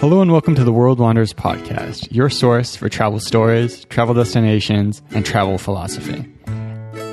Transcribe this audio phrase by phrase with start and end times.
[0.00, 5.00] Hello and welcome to the World Wanderers podcast, your source for travel stories, travel destinations,
[5.12, 6.26] and travel philosophy.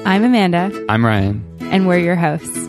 [0.05, 0.71] I'm Amanda.
[0.89, 1.45] I'm Ryan.
[1.61, 2.67] And we're your hosts.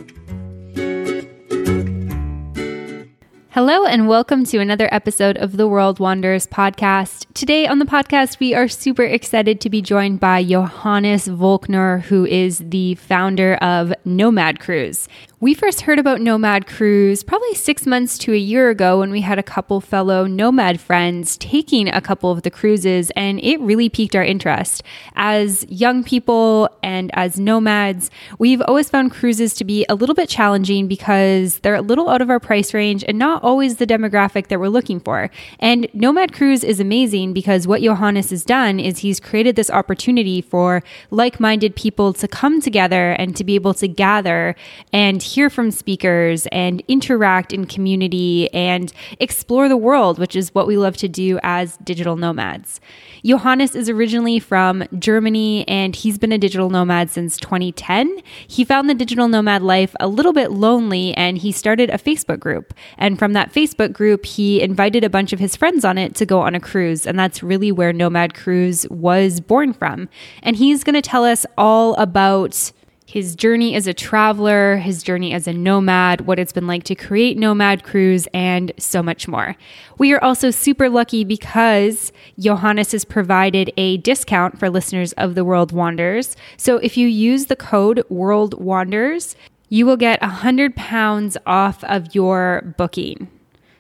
[3.51, 7.27] Hello, and welcome to another episode of the World Wanderers podcast.
[7.35, 12.25] Today on the podcast, we are super excited to be joined by Johannes Voelkner, who
[12.25, 15.07] is the founder of Nomad Cruise.
[15.43, 19.23] We first heard about Nomad Cruise probably six months to a year ago when we
[19.23, 23.89] had a couple fellow Nomad friends taking a couple of the cruises, and it really
[23.89, 24.85] piqued our interest.
[25.17, 28.09] As young people and as nomads,
[28.39, 32.23] we've always found cruises to be a little bit challenging because they're a little out
[32.23, 35.29] of our price range and not always the demographic that we're looking for.
[35.59, 40.41] And Nomad Cruise is amazing because what Johannes has done is he's created this opportunity
[40.41, 44.55] for like minded people to come together and to be able to gather
[44.93, 50.67] and hear from speakers and interact in community and explore the world, which is what
[50.67, 52.81] we love to do as digital nomads.
[53.25, 58.21] Johannes is originally from Germany and he's been a digital nomad since 2010.
[58.47, 62.41] He found the digital nomad life a little bit lonely and he started a Facebook
[62.41, 62.75] group.
[62.99, 66.27] And from that Facebook group, he invited a bunch of his friends on it to
[66.27, 67.07] go on a cruise.
[67.07, 70.09] And that's really where Nomad Cruise was born from.
[70.43, 72.73] And he's going to tell us all about
[73.13, 76.95] his journey as a traveler, his journey as a nomad, what it's been like to
[76.95, 79.55] create Nomad Cruise, and so much more.
[79.99, 85.45] We are also super lucky because Johannes has provided a discount for listeners of the
[85.45, 86.37] World Wanderers.
[86.57, 89.37] So if you use the code World Wanderers,
[89.69, 93.29] you will get 100 pounds off of your booking.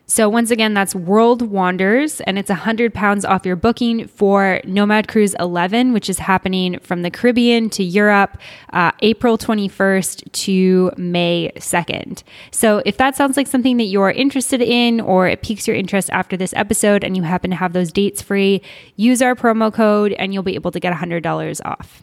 [0.07, 5.09] So once again, that's World Wanderers, and it's 100 pounds off your booking for Nomad
[5.09, 8.37] Cruise 11, which is happening from the Caribbean to Europe,
[8.73, 12.25] uh, April 21st to May 2nd.
[12.51, 16.11] So if that sounds like something that you're interested in, or it piques your interest
[16.11, 18.61] after this episode, and you happen to have those dates free,
[18.97, 22.03] use our promo code, and you'll be able to get $100 off.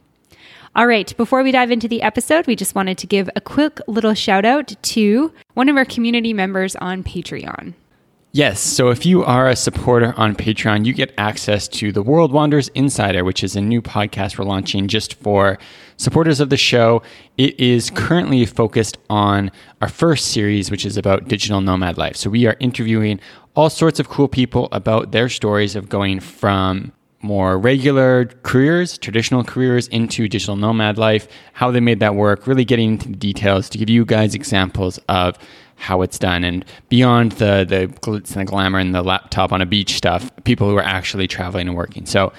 [0.75, 3.79] All right, before we dive into the episode, we just wanted to give a quick
[3.87, 7.73] little shout out to one of our community members on Patreon.
[8.31, 12.31] Yes, so if you are a supporter on Patreon, you get access to the World
[12.31, 15.57] Wanderers Insider, which is a new podcast we're launching just for
[15.97, 17.01] supporters of the show.
[17.37, 19.49] It is currently focused on
[19.81, 22.15] our first series, which is about digital nomad life.
[22.15, 23.19] So we are interviewing
[23.55, 26.91] all sorts of cool people about their stories of going from
[27.21, 32.63] more regular careers, traditional careers, into digital nomad life, how they made that work, really
[32.63, 35.35] getting into the details to give you guys examples of
[35.79, 36.43] how it's done.
[36.43, 40.29] And beyond the the glitz and the glamour and the laptop on a beach stuff
[40.43, 42.05] people who are actually traveling and working.
[42.05, 42.31] So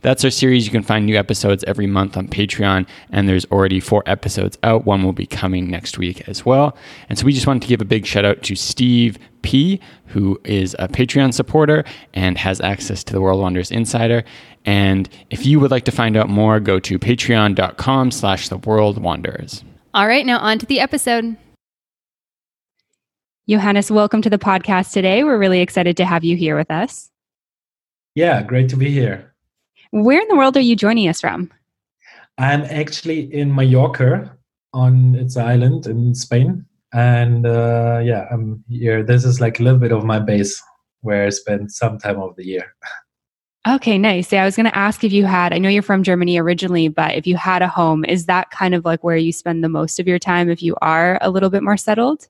[0.00, 0.64] that's our series.
[0.64, 4.84] You can find new episodes every month on patreon and there's already four episodes out.
[4.84, 6.76] One will be coming next week as well.
[7.08, 10.40] And so we just wanted to give a big shout out to steve p who
[10.44, 14.24] is a patreon supporter and has access to the world wanderers insider.
[14.64, 18.98] And if you would like to find out more go to patreon.com slash the world
[18.98, 19.64] wanderers
[19.94, 21.36] all right now on to the episode
[23.48, 25.24] Johannes, welcome to the podcast today.
[25.24, 27.10] We're really excited to have you here with us.
[28.14, 29.32] Yeah, great to be here.
[29.90, 31.50] Where in the world are you joining us from?
[32.36, 34.36] I'm actually in Mallorca
[34.74, 36.66] on its island in Spain.
[36.92, 39.02] And uh, yeah, I'm here.
[39.02, 40.62] This is like a little bit of my base
[41.00, 42.74] where I spend some time of the year.
[43.66, 44.30] Okay, nice.
[44.30, 46.88] Yeah, I was going to ask if you had, I know you're from Germany originally,
[46.88, 49.70] but if you had a home, is that kind of like where you spend the
[49.70, 52.28] most of your time if you are a little bit more settled?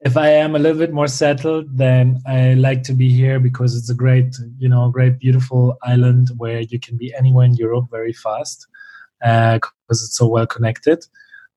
[0.00, 3.76] If I am a little bit more settled, then I like to be here because
[3.76, 7.86] it's a great, you know, great, beautiful island where you can be anywhere in Europe
[7.90, 8.66] very fast
[9.20, 11.04] because uh, it's so well connected.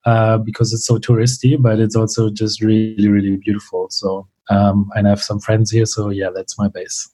[0.06, 3.88] Uh, because it's so touristy, but it's also just really, really beautiful.
[3.90, 5.86] So, um, and I have some friends here.
[5.86, 7.14] So, yeah, that's my base.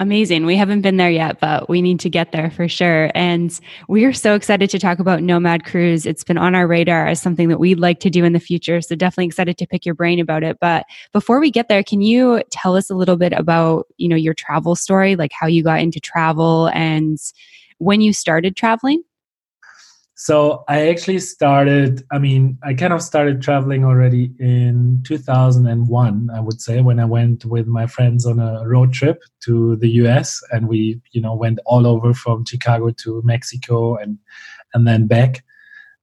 [0.00, 0.44] Amazing.
[0.44, 3.12] We haven't been there yet, but we need to get there for sure.
[3.14, 3.58] And
[3.88, 6.04] we are so excited to talk about Nomad Cruise.
[6.04, 8.80] It's been on our radar as something that we'd like to do in the future.
[8.80, 10.58] So definitely excited to pick your brain about it.
[10.60, 14.16] But before we get there, can you tell us a little bit about, you know,
[14.16, 17.18] your travel story, like how you got into travel and
[17.78, 19.02] when you started traveling?
[20.16, 26.40] So I actually started, I mean, I kind of started traveling already in 2001, I
[26.40, 30.40] would say, when I went with my friends on a road trip to the US
[30.52, 34.18] and we, you know, went all over from Chicago to Mexico and
[34.72, 35.44] and then back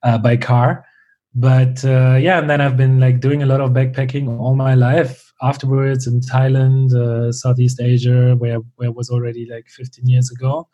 [0.03, 0.85] uh, by car.
[1.33, 4.75] But uh, yeah, and then I've been like doing a lot of backpacking all my
[4.75, 10.29] life afterwards in Thailand, uh, Southeast Asia, where where I was already like 15 years
[10.29, 10.67] ago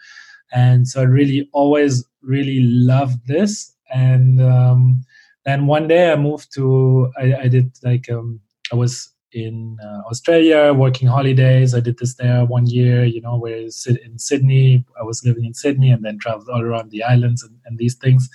[0.52, 3.74] and so i really always really loved this.
[3.94, 5.06] And um,
[5.48, 8.40] then one day i moved to i, I did like um,
[8.72, 11.76] i was in uh, australia working holidays.
[11.76, 14.86] I did this there one year you know where in sydney.
[15.00, 17.96] I was living in sydney and then traveled all around the islands and, and these
[17.96, 18.30] things.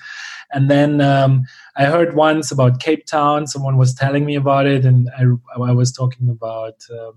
[0.52, 1.44] And then um,
[1.76, 3.46] i heard once about cape town.
[3.46, 5.24] Someone was telling me about it and i,
[5.70, 7.14] I was talking about um,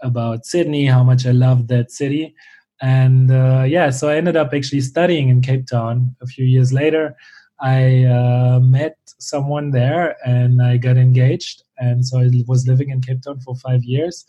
[0.00, 2.34] about sydney how much i loved that city
[2.80, 6.72] and uh, yeah so i ended up actually studying in cape town a few years
[6.72, 7.16] later.
[7.60, 11.62] I uh, met someone there and i got engaged.
[11.78, 14.24] And so i was living in cape town for five years.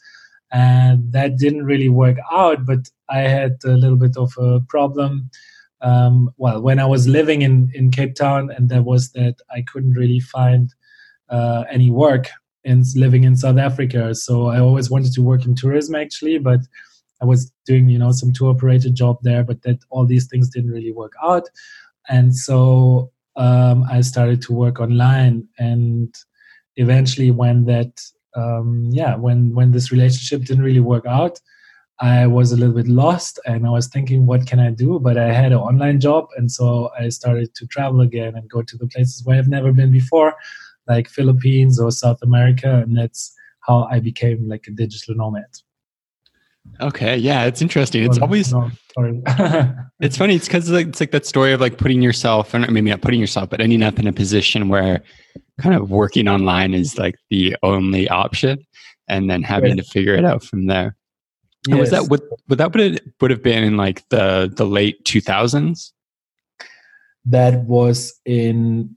[0.51, 5.29] And that didn't really work out but i had a little bit of a problem.
[5.81, 9.63] Um, well when i was living in, in cape town and there was that i
[9.69, 10.73] couldn't really find
[11.29, 12.29] uh, any work
[12.63, 14.13] in living in south africa.
[14.13, 16.61] So i always wanted to work in tourism actually but
[17.21, 20.49] I was doing, you know, some tour operator job there, but that all these things
[20.49, 21.47] didn't really work out.
[22.09, 25.47] And so um, I started to work online.
[25.57, 26.13] And
[26.75, 28.01] eventually, when that,
[28.35, 31.39] um, yeah, when when this relationship didn't really work out,
[31.99, 34.99] I was a little bit lost, and I was thinking, what can I do?
[34.99, 38.61] But I had an online job, and so I started to travel again and go
[38.61, 40.35] to the places where I've never been before,
[40.87, 45.45] like Philippines or South America, and that's how I became like a digital nomad.
[46.81, 48.03] Okay, yeah, it's interesting.
[48.03, 49.21] It's always no, sorry.
[49.99, 50.35] it's funny.
[50.35, 53.49] It's because it's like that story of like putting yourself, or maybe not putting yourself,
[53.49, 55.01] but ending up in a position where
[55.61, 58.65] kind of working online is like the only option,
[59.07, 59.85] and then having yes.
[59.85, 60.95] to figure it out from there.
[61.67, 61.79] Yes.
[61.79, 65.03] Was that would, would that would it would have been in like the the late
[65.05, 65.93] two thousands?
[67.25, 68.94] That was in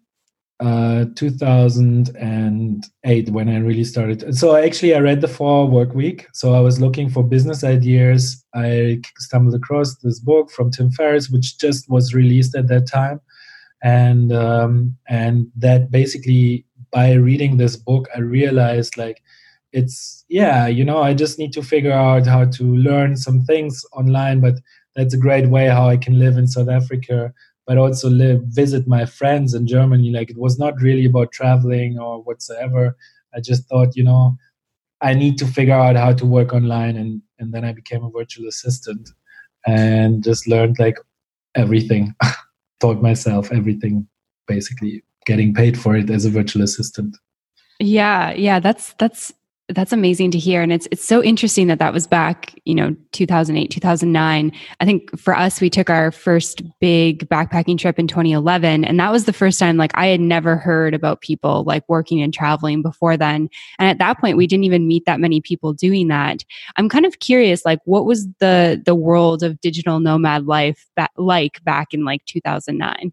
[0.60, 4.37] uh, 2008 when I really started.
[4.37, 6.26] So actually, I read the Four Work Week.
[6.32, 8.44] So I was looking for business ideas.
[8.55, 13.20] I stumbled across this book from Tim Ferriss, which just was released at that time,
[13.82, 19.22] and um, and that basically by reading this book, I realized like
[19.72, 23.84] it's yeah, you know, I just need to figure out how to learn some things
[23.93, 24.54] online, but
[24.96, 27.32] that's a great way how I can live in South Africa
[27.69, 30.11] but also live visit my friends in Germany.
[30.11, 32.97] Like it was not really about traveling or whatsoever.
[33.35, 34.37] I just thought, you know,
[35.03, 38.11] I need to figure out how to work online, and and then I became a
[38.11, 39.11] virtual assistant
[39.67, 40.97] and just learned like
[41.55, 42.15] everything.
[42.81, 44.09] Taught myself everything,
[44.47, 47.17] basically getting paid for it as a virtual assistant.
[47.81, 49.32] Yeah, yeah, that's that's
[49.70, 50.62] that's amazing to hear.
[50.62, 55.19] And it's it's so interesting that that was back you know 2008 2009 i think
[55.19, 59.32] for us we took our first big backpacking trip in 2011 and that was the
[59.32, 63.49] first time like i had never heard about people like working and traveling before then.
[63.79, 66.44] And at that point we didn't even meet that many people doing that.
[66.76, 71.11] I'm kind of curious like what was the the world of digital nomad life that
[71.17, 73.12] like back in like 2009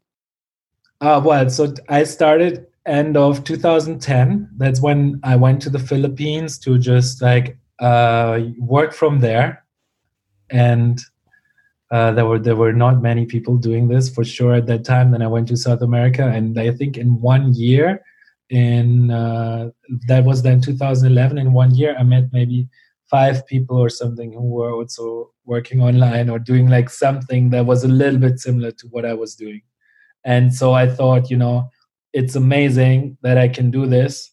[1.02, 6.60] uh, well so i started end of 2010 that's when i went to the philippines
[6.60, 9.64] to just like uh, work from there.
[10.50, 11.00] And
[11.92, 15.12] uh, there were there were not many people doing this for sure at that time.
[15.12, 18.04] Then i went to south america and i think in one year
[18.50, 19.70] in uh,
[20.08, 22.68] that was then 2011 in one year i met maybe
[23.10, 27.84] five people or something who were also working online or doing like something that was
[27.84, 29.62] a little bit similar to what i was doing.
[30.24, 31.70] And so i thought you know
[32.16, 34.32] it's amazing that I can do this,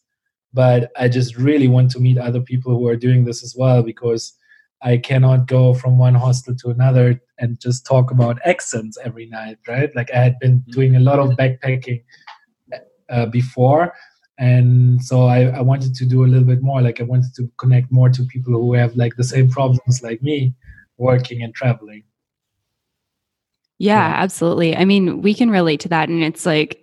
[0.53, 3.83] but I just really want to meet other people who are doing this as well
[3.83, 4.33] because
[4.81, 9.57] I cannot go from one hostel to another and just talk about accents every night,
[9.67, 9.93] right?
[9.97, 10.71] Like I had been mm-hmm.
[10.71, 12.01] doing a lot of backpacking
[13.09, 13.93] uh, before.
[14.39, 16.81] And so I, I wanted to do a little bit more.
[16.81, 20.23] Like I wanted to connect more to people who have like the same problems like
[20.23, 20.55] me
[20.95, 22.03] working and traveling.
[23.77, 24.73] Yeah, yeah, absolutely.
[24.73, 26.07] I mean, we can relate to that.
[26.07, 26.79] And it's like,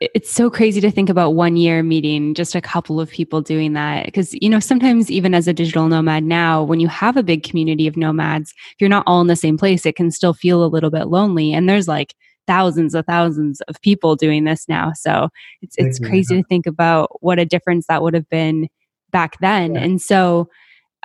[0.00, 3.72] it's so crazy to think about one year meeting just a couple of people doing
[3.74, 4.06] that.
[4.06, 7.42] Because you know sometimes even as a digital nomad now when you have a big
[7.42, 9.86] community of nomads if you're not all in the same place.
[9.86, 12.14] It can still feel a little bit lonely and there's like
[12.46, 14.92] thousands of thousands of people doing this now.
[14.94, 15.28] So
[15.62, 18.68] it's it's crazy to think about what a difference that would have been
[19.10, 19.74] back then.
[19.74, 19.80] Yeah.
[19.82, 20.48] and so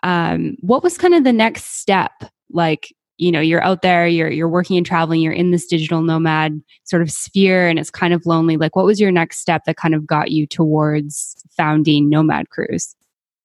[0.04, 2.12] um what was kind of the next step
[2.50, 6.02] like you know you're out there you're you're working and traveling you're in this digital
[6.02, 8.58] nomad sort of sphere and it's kind of lonely.
[8.58, 12.96] Like what was your next step that kind of got you towards founding nomad cruise?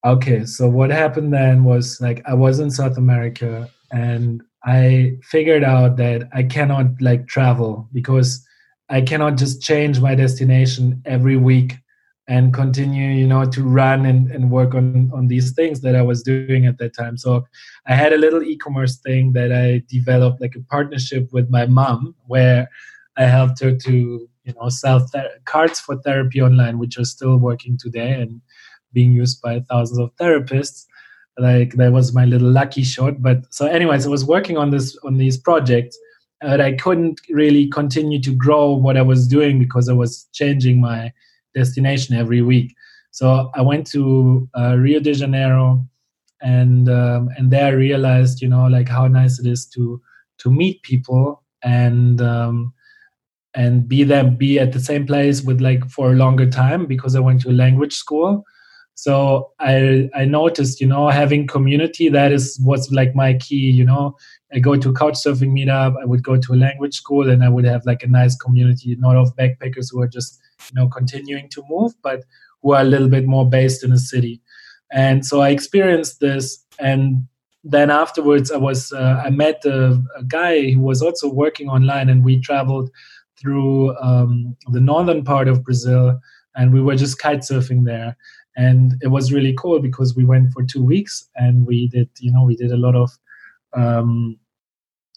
[0.05, 5.65] Okay so what happened then was like i was in south america and i figured
[5.65, 8.47] out that i cannot like travel because
[8.91, 11.75] i cannot just change my destination every week
[12.29, 16.03] and continue you know to run and, and work on on these things that i
[16.03, 17.17] was doing at that time.
[17.17, 17.47] So
[17.87, 22.15] i had a little e-commerce thing that i developed like a partnership with my mom
[22.27, 22.69] where
[23.17, 27.39] i helped her to you know sell th- cards for therapy online which are still
[27.39, 28.41] working today and
[28.93, 30.87] being used by thousands of therapists.
[31.37, 34.99] Like that was my little lucky shot but so anyways i was working on this
[35.05, 35.97] on these projects
[36.41, 40.81] but i couldn't really continue to grow what i was doing because i was changing
[40.81, 41.13] my
[41.59, 42.75] destination every week.
[43.11, 45.85] So I went to uh, Rio de Janeiro,
[46.41, 50.01] and um, and there I realized, you know, like how nice it is to
[50.43, 52.73] to meet people and um,
[53.55, 57.17] and be them be at the same place with like for a longer time because
[57.17, 58.45] I went to a language school.
[58.95, 63.71] So I I noticed, you know, having community that is what's like my key.
[63.71, 64.17] You know,
[64.53, 65.95] I go to couch surfing meetup.
[66.03, 68.97] I would go to a language school, and I would have like a nice community,
[68.99, 72.25] not of backpackers who are just you know continuing to move but
[72.63, 74.41] who are a little bit more based in a city.
[74.91, 77.27] And so i experienced this and
[77.65, 82.09] then afterwards i was uh, i met a, a, guy who was also working online
[82.09, 82.89] and we traveled
[83.39, 86.19] through um, the northern part of brazil
[86.59, 88.17] and we were just kite surfing there.
[88.57, 92.33] And it was really cool because we went for two weeks and we did you
[92.33, 93.11] know we did a lot of
[93.75, 94.39] um,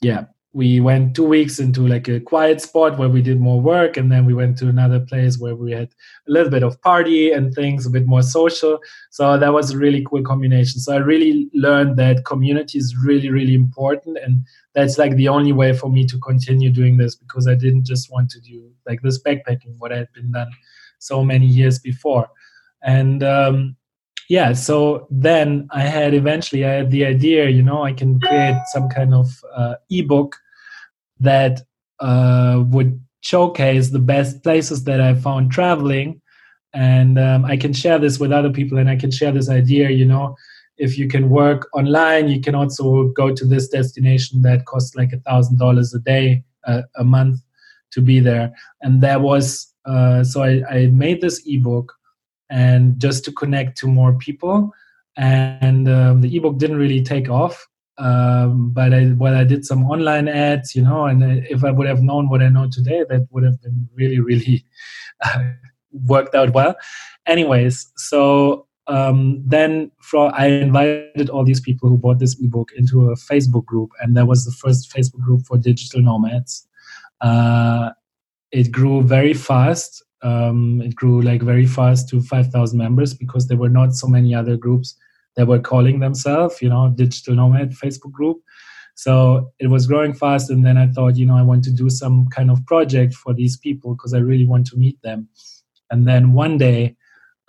[0.02, 3.96] yeah we went two weeks into like a quiet spot where we did more work
[3.96, 5.90] and then we went to another place where we had
[6.28, 8.78] a little bit of party and things a bit more social.
[9.12, 10.80] So that was a really cool combination.
[10.82, 15.54] So i really learned that community is really really important and that's like the only
[15.54, 19.02] way for me to continue doing this because i didn't just want to do like
[19.02, 20.50] this backpacking what i had been done
[21.02, 22.30] so many years before.
[22.84, 23.76] And um,
[24.36, 28.60] yeah so then i had eventually i had the idea you know i can create
[28.74, 30.38] some kind of uh, ebook
[31.20, 31.62] that
[32.00, 36.10] uh, would showcase the best places that i found traveling.
[36.74, 39.90] And um, i can share this with other people and i can share this idea
[39.90, 40.36] you know
[40.78, 42.86] if you can work online you can also
[43.22, 47.42] go to this destination that costs like a thousand dollars a day uh, a month
[47.92, 48.54] to be there.
[48.82, 51.92] And there was uh, so I, I made this ebook
[52.52, 54.72] and just to connect to more people.
[55.18, 57.68] And um, the ebook didn't really take off.
[57.98, 61.88] Um, but I, well, I did some online ads, you know, and if I would
[61.88, 64.66] have known what I know today, that would have been really, really
[65.24, 65.44] uh,
[65.92, 66.76] worked out well.
[67.26, 73.12] Anyways, so um, then for, I invited all these people who bought this ebook into
[73.12, 76.68] a Facebook group, and that was the first Facebook group for digital nomads.
[77.22, 77.92] Uh,
[78.52, 83.58] it grew very fast um, it grew like very fast to 5000 members because there
[83.58, 84.96] were not so many other groups
[85.36, 88.42] that were calling themselves you know digital nomad facebook group.
[88.94, 91.90] So it was growing fast and then i thought you know i want to do
[91.90, 95.30] some kind of project for these people because i really want to meet them.
[95.90, 96.96] And then one day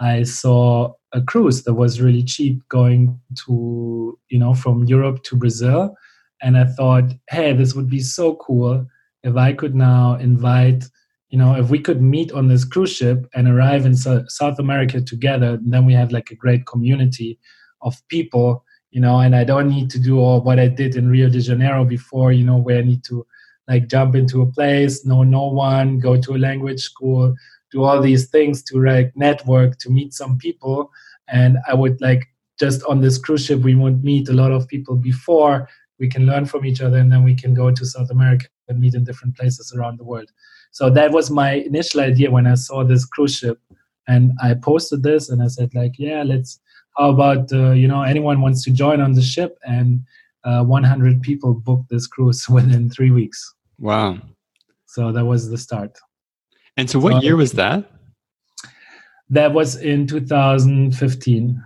[0.00, 5.36] i saw a cruise that was really cheap going to you know from europe to
[5.36, 5.94] brazil.
[6.40, 8.86] And i thought hey this would be so cool
[9.22, 10.84] if i could now invite
[11.32, 14.58] you know if we could meet on this cruise ship and arrive in so- south
[14.58, 17.38] america together then we have like a great community
[17.80, 21.08] of people you know and i don't need to do all what i did in
[21.08, 23.26] rio de janeiro before you know where i need to
[23.66, 27.34] like jump into a place know no one go to a language school
[27.72, 30.90] do all these things to like network to meet some people.
[31.28, 32.28] And i would like
[32.60, 35.68] just on this cruise ship we would meet a lot of people before.
[35.98, 38.78] We can learn from each other and then we can go to south america and
[38.78, 40.30] meet in different places around the world
[40.72, 43.60] so that was my initial idea when I saw this cruise ship,
[44.08, 46.58] and I posted this and I said like, yeah, let's.
[46.98, 50.04] How about uh, you know anyone wants to join on the ship and
[50.44, 53.54] uh, 100 people booked this cruise within three weeks.
[53.78, 54.18] Wow!
[54.86, 55.98] So that was the start.
[56.76, 57.90] And so, what so, year was that?
[59.30, 61.62] That was in 2015,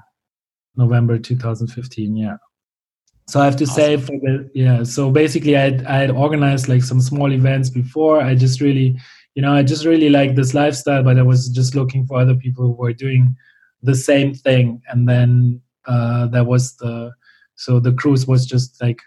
[0.77, 2.17] November 2015.
[2.17, 2.37] Yeah
[3.29, 3.75] so i have to awesome.
[3.75, 8.21] say for the yeah so basically i i had organized like some small events before.
[8.21, 8.99] I just really
[9.35, 12.35] you know i just really like this lifestyle but i was just looking for other
[12.35, 13.37] people who were doing
[13.83, 14.83] the same thing.
[14.89, 17.13] And then uh that was the
[17.55, 19.01] so the cruise was just like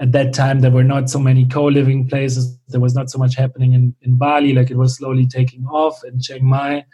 [0.00, 2.58] at that time there were not so many co-living places.
[2.68, 4.52] There was not so much happening in, in bali.
[4.52, 6.84] Like it was slowly taking off in chiang mai.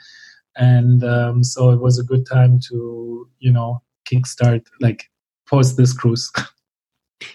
[0.56, 5.10] And um, so it was a good time to you know kickstart like
[5.48, 6.30] post this cruise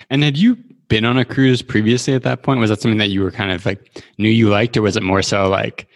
[0.09, 2.59] And had you been on a cruise previously at that point?
[2.59, 5.03] Was that something that you were kind of like knew you liked, or was it
[5.03, 5.87] more so like,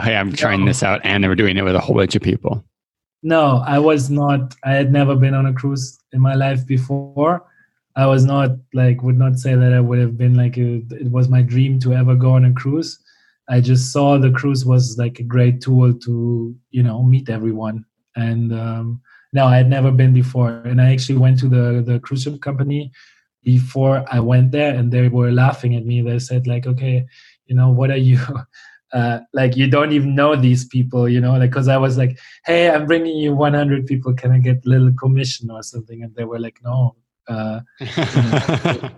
[0.00, 0.66] hey, I'm trying no.
[0.66, 2.64] this out and we're doing it with a whole bunch of people?
[3.22, 4.54] No, I was not.
[4.64, 7.44] I had never been on a cruise in my life before.
[7.96, 11.10] I was not like would not say that I would have been like a, it
[11.10, 12.98] was my dream to ever go on a cruise.
[13.48, 17.84] I just saw the cruise was like a great tool to you know meet everyone.
[18.16, 22.00] And um, no, I had never been before, and I actually went to the the
[22.00, 22.90] cruise ship company
[23.42, 26.02] before I went there, and they were laughing at me.
[26.02, 27.06] They said like, okay,
[27.46, 28.18] you know, what are you?
[28.92, 32.18] Uh, like you don't even know these people, you know, like because I was like,
[32.44, 34.12] hey, I'm bringing you 100 people.
[34.14, 36.02] Can I get a little commission or something?
[36.02, 36.96] And they were like, no.
[37.28, 37.60] Uh,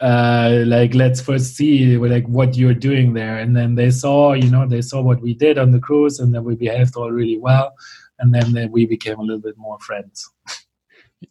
[0.00, 4.48] uh, like let's first see like what you're doing there and then they saw you
[4.48, 7.38] know they saw what we did on the cruise and then we behaved all really
[7.38, 7.72] well
[8.20, 10.30] and then, then we became a little bit more friends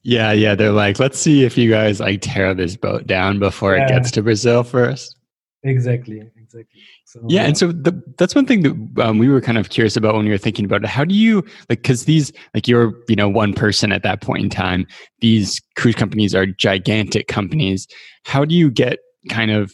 [0.03, 3.75] yeah yeah they're like let's see if you guys like tear this boat down before
[3.75, 3.85] yeah.
[3.85, 5.15] it gets to brazil first
[5.63, 9.57] exactly exactly so, yeah, and so the, that's one thing that um, we were kind
[9.57, 10.89] of curious about when we were thinking about it.
[10.89, 11.37] How do you
[11.69, 11.81] like?
[11.81, 14.85] Because these, like, you're you know one person at that point in time.
[15.21, 17.87] These cruise companies are gigantic companies.
[18.25, 19.73] How do you get kind of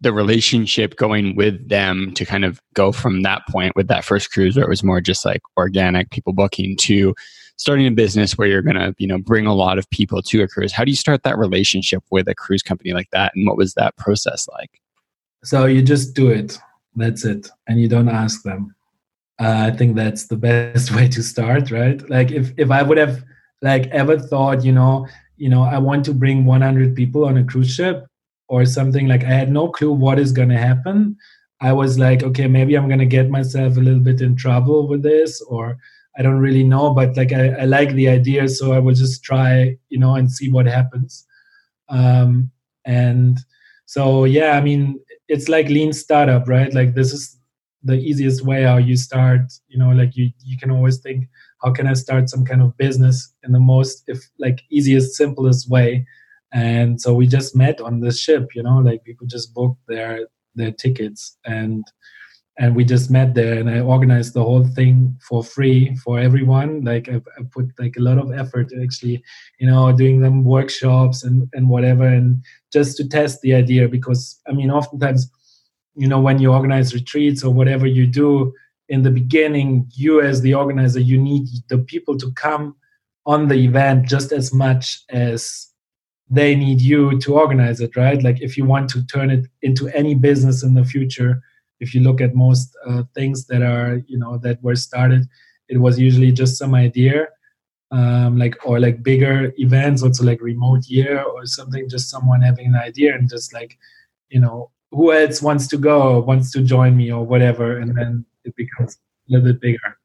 [0.00, 4.30] the relationship going with them to kind of go from that point with that first
[4.30, 7.14] cruise where it was more just like organic people booking to
[7.64, 10.42] starting a business where you're going to you know bring a lot of people to
[10.42, 13.46] a cruise how do you start that relationship with a cruise company like that and
[13.46, 14.82] what was that process like
[15.44, 16.58] so you just do it.
[16.96, 18.74] That's it, and you don't ask them.
[19.38, 22.00] Uh, I think that's the best way to start, right?
[22.08, 23.22] Like if if I would have
[23.60, 25.06] like ever thought, you know,
[25.36, 28.06] you know, I want to bring 100 people on a cruise ship
[28.48, 31.16] or something like I had no clue what is going to happen.
[31.60, 34.86] I was like, okay, maybe I'm going to get myself a little bit in trouble
[34.88, 35.78] with this, or
[36.16, 39.24] I don't really know, but like I, I like the idea, so I will just
[39.24, 41.26] try, you know, and see what happens.
[41.88, 42.50] Um,
[42.84, 43.38] and
[43.86, 47.38] so yeah, I mean, it's like lean startup right like this is
[47.82, 51.26] the easiest way how you start you know like you you can always think
[51.62, 55.68] how can i start some kind of business in the most if like easiest simplest
[55.68, 56.06] way
[56.52, 60.26] and so we just met on the ship you know like people just booked their
[60.54, 61.84] their tickets and
[62.58, 66.84] and we just met there and i organized the whole thing for free for everyone.
[66.84, 69.22] Like I, I, put like a lot of effort actually
[69.58, 74.40] you know doing them workshops and and whatever and just to test the idea because
[74.48, 75.30] i mean oftentimes
[75.94, 78.52] you know when you organize retreats or whatever you do
[78.88, 82.76] in the beginning you as the organizer you need the people to come
[83.26, 85.68] on the event just as much as
[86.30, 88.22] they need you to organize it right?
[88.22, 91.42] Like if you want to turn it into any business in the future
[91.80, 95.26] if you look at most uh, things that are you know that were started
[95.68, 97.26] it was usually just some idea
[97.90, 102.66] um, like or like bigger events also like remote year or something just someone having
[102.66, 103.78] an idea and just like
[104.28, 108.24] you know who else wants to go wants to join me or whatever and then
[108.44, 108.96] it becomes
[109.28, 109.98] a little bit bigger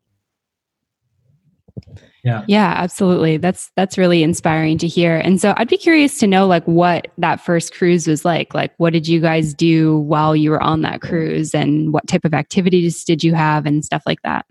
[2.30, 2.46] yeah.
[2.48, 3.38] Yeah absolutely.
[3.38, 5.18] That's that's really inspiring to hear.
[5.18, 8.54] And so i'd be curious to know like what that first cruise was like.
[8.54, 11.56] Like what did you guys do while you were on that cruise?
[11.56, 14.46] And what type of activities did you have and stuff like that?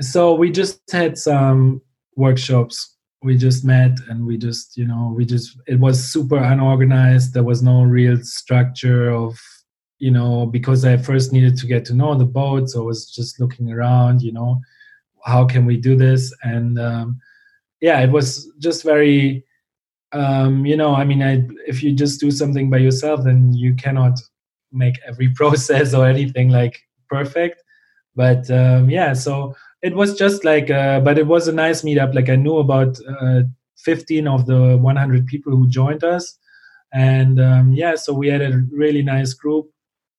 [0.00, 1.80] So we just had some
[2.16, 2.96] workshops.
[3.22, 7.34] We just met and we just you know we just it was super unorganized.
[7.34, 9.38] There was no real structure of
[9.98, 13.10] you know because i first needed to get to know the boat so i was
[13.10, 14.60] just looking around you know
[15.24, 16.34] how can we do this?
[16.42, 17.20] And um,
[17.80, 19.44] yeah it was just very
[20.12, 23.74] um, you know i mean I, if you just do something by yourself then you
[23.74, 24.18] cannot
[24.72, 26.78] make every process or anything like
[27.08, 27.62] perfect.
[28.14, 32.14] But um, yeah so it was just like uh, but it was a nice meetup.
[32.14, 33.42] Like i knew about uh,
[33.78, 36.36] 15 of the 100 people who joined us.
[36.92, 39.70] And um, yeah so we had a really nice group.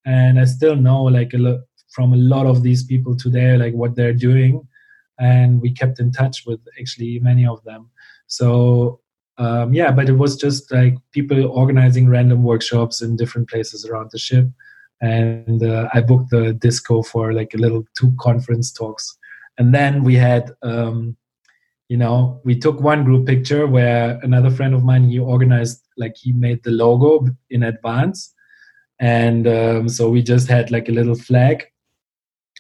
[0.05, 1.59] And i still know like a lot
[1.91, 4.67] from a lot of these people today like what they're doing
[5.19, 7.89] and we kept in touch with actually many of them.
[8.27, 9.01] So
[9.39, 14.11] um, yeah, but it was just like people organizing random workshops in different places around
[14.11, 14.47] the ship,
[15.01, 19.17] and uh, I booked the disco for like a little two conference talks,
[19.57, 20.51] and then we had.
[20.61, 21.15] Um,
[21.91, 26.15] you know, we took one group picture where another friend of mine he organized like
[26.15, 28.31] he made the logo in advance,
[28.99, 31.65] and um, so we just had like a little flag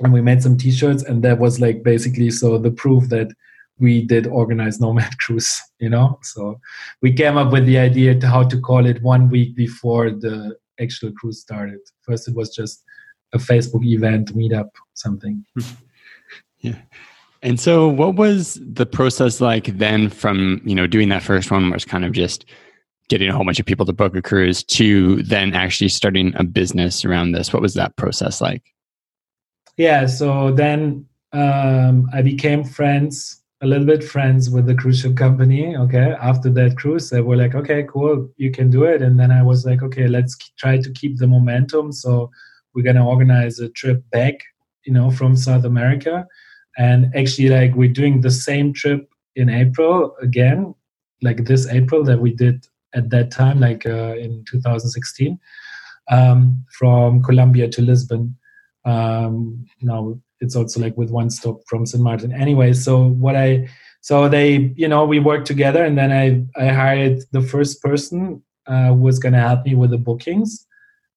[0.01, 3.27] and we made some t-shirts and that was like basically so the proof that
[3.77, 6.59] we did organize nomad cruise you know so
[7.01, 10.55] we came up with the idea to how to call it one week before the
[10.79, 12.83] actual cruise started first it was just
[13.33, 15.45] a facebook event meetup something
[16.59, 16.75] yeah
[17.41, 21.69] and so what was the process like then from you know doing that first one
[21.69, 22.45] was kind of just
[23.09, 26.43] getting a whole bunch of people to book a cruise to then actually starting a
[26.43, 27.51] business around this?
[27.51, 28.63] What was that process like?
[29.79, 35.15] Yeah, so then um, I became friends, a little bit friends with the cruise ship
[35.15, 35.77] company.
[35.77, 39.01] Okay, after that cruise, they were like, okay, cool, you can do it.
[39.01, 41.93] And then I was like, okay, let's try to keep the momentum.
[41.93, 42.29] So
[42.75, 44.43] we're gonna organize a trip back,
[44.83, 46.27] you know, from South America.
[46.77, 50.75] And actually, like we're doing the same trip in April again,
[51.21, 55.39] like this April that we did at that time, like uh, in 2016,
[56.11, 58.35] um, from Colombia to Lisbon.
[58.89, 62.03] Um, now it's also like with one stop from St.
[62.03, 62.31] Martin.
[62.33, 63.69] Anyway, so what I
[64.01, 66.25] so they you know we worked together, and then I
[66.61, 70.65] I hired the first person uh, who was going to help me with the bookings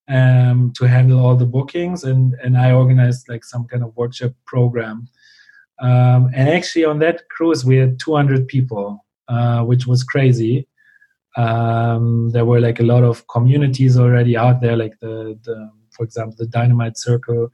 [0.09, 4.33] um, to handle all the bookings, and and I organized like some kind of workshop
[4.47, 5.09] program.
[5.81, 10.69] Um, and actually, on that cruise, we had 200 people, uh, which was crazy.
[11.37, 16.05] Um, there were like a lot of communities already out there, like the, the for
[16.05, 17.51] example, the Dynamite Circle,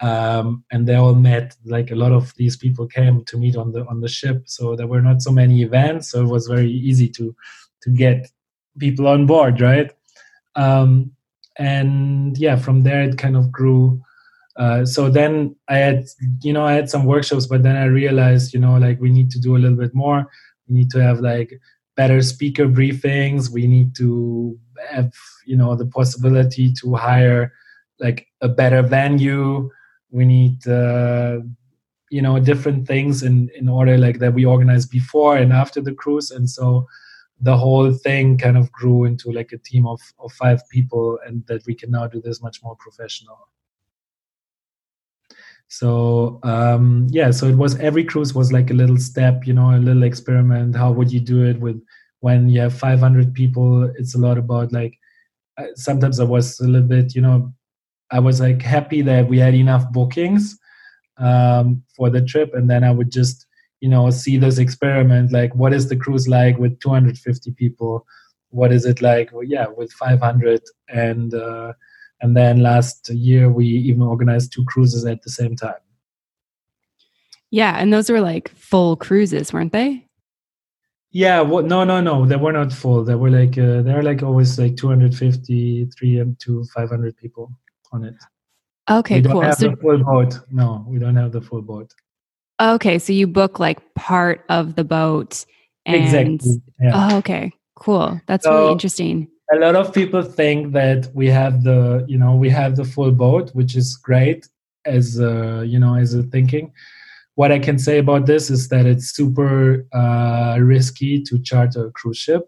[0.00, 1.56] um, and they all met.
[1.64, 4.76] Like a lot of these people came to meet on the on the ship, so
[4.76, 7.34] there were not so many events, so it was very easy to
[7.82, 8.30] to get
[8.78, 9.92] people on board, right?
[10.56, 11.12] Um,
[11.58, 14.02] and yeah, from there it kind of grew.
[14.56, 16.04] Uh, so then I had,
[16.42, 19.30] you know, I had some workshops, but then I realized, you know, like we need
[19.32, 20.30] to do a little bit more.
[20.68, 21.60] We need to have like
[21.96, 23.50] better speaker briefings.
[23.50, 24.58] We need to
[24.90, 25.12] have,
[25.44, 27.52] you know, the possibility to hire
[28.00, 29.70] like a better venue.
[30.10, 31.40] We need, uh,
[32.10, 35.94] you know, different things in in order like that we organized before and after the
[35.94, 36.86] cruise, and so
[37.40, 41.44] the whole thing kind of grew into like a team of, of five people and
[41.46, 43.48] that we can now do this much more professional.
[45.68, 49.74] So um, yeah so it was every cruise was like a little step you know
[49.74, 50.76] a little experiment.
[50.76, 51.82] How would you do it with
[52.20, 53.90] when you have 500 people?
[53.98, 54.96] It's a lot about like
[55.76, 57.52] sometimes i was a little bit you know
[58.10, 60.58] i was like happy that we had enough bookings
[61.18, 63.46] um, for the trip and then i would just
[63.84, 68.06] you know see this experiment like what is the cruise like with 250 people?
[68.48, 71.74] What is it like well, yeah with 500 and uh,
[72.22, 75.82] and then last year we even organized two cruises at the same time.
[77.50, 80.06] Yeah and those were like full cruises weren't they?
[81.10, 83.04] Yeah well, no no no they were not full.
[83.04, 87.52] They were like uh, they're like always like 250 3 to 500 people
[87.94, 88.16] on it.
[88.90, 89.42] Okay we don't cool.
[89.42, 90.32] have so, the full boat.
[90.50, 91.90] No we don't have the full boat.
[92.60, 95.44] Okay so you book like part of the boat
[95.86, 96.92] and exactly yeah.
[96.94, 98.20] oh okay cool.
[98.26, 99.28] That's So- really interesting.
[99.52, 103.12] a lot of people think that we have the you know we have the full
[103.12, 104.40] boat which is great
[104.96, 106.72] as uh, you know as a thinking.
[107.36, 111.90] What i can say about this is that it's super uh, risky to charter a
[111.98, 112.42] cruise ship.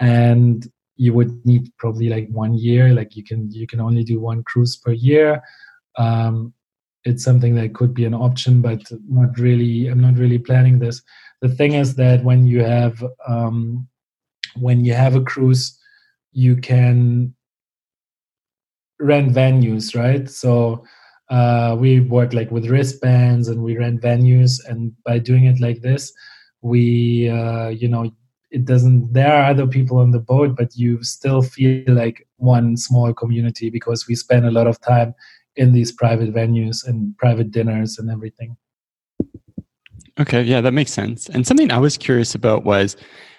[0.00, 4.20] And you would need probably like one year like you can you can only do
[4.20, 5.42] one cruise per year.
[5.96, 6.52] Um,
[7.04, 11.02] it's something that could be an option but not really i'm not really planning this.
[11.40, 13.88] The thing is that when you have um,
[14.56, 15.78] when you have a cruise
[16.32, 17.34] you can
[19.00, 20.28] rent venues right?
[20.30, 20.84] So
[21.30, 25.80] uh, we work like with wristbands and we rent venues and by doing it like
[25.80, 26.12] this
[26.60, 28.10] we uh, you know
[28.52, 32.76] it doesn't there are other people on the boat but you still feel like one
[32.76, 35.14] small community because we spend a lot of time
[35.56, 38.56] in these private venues and private dinners and everything
[40.20, 41.28] Okay, yeah, that makes sense.
[41.28, 42.96] And something I was curious about was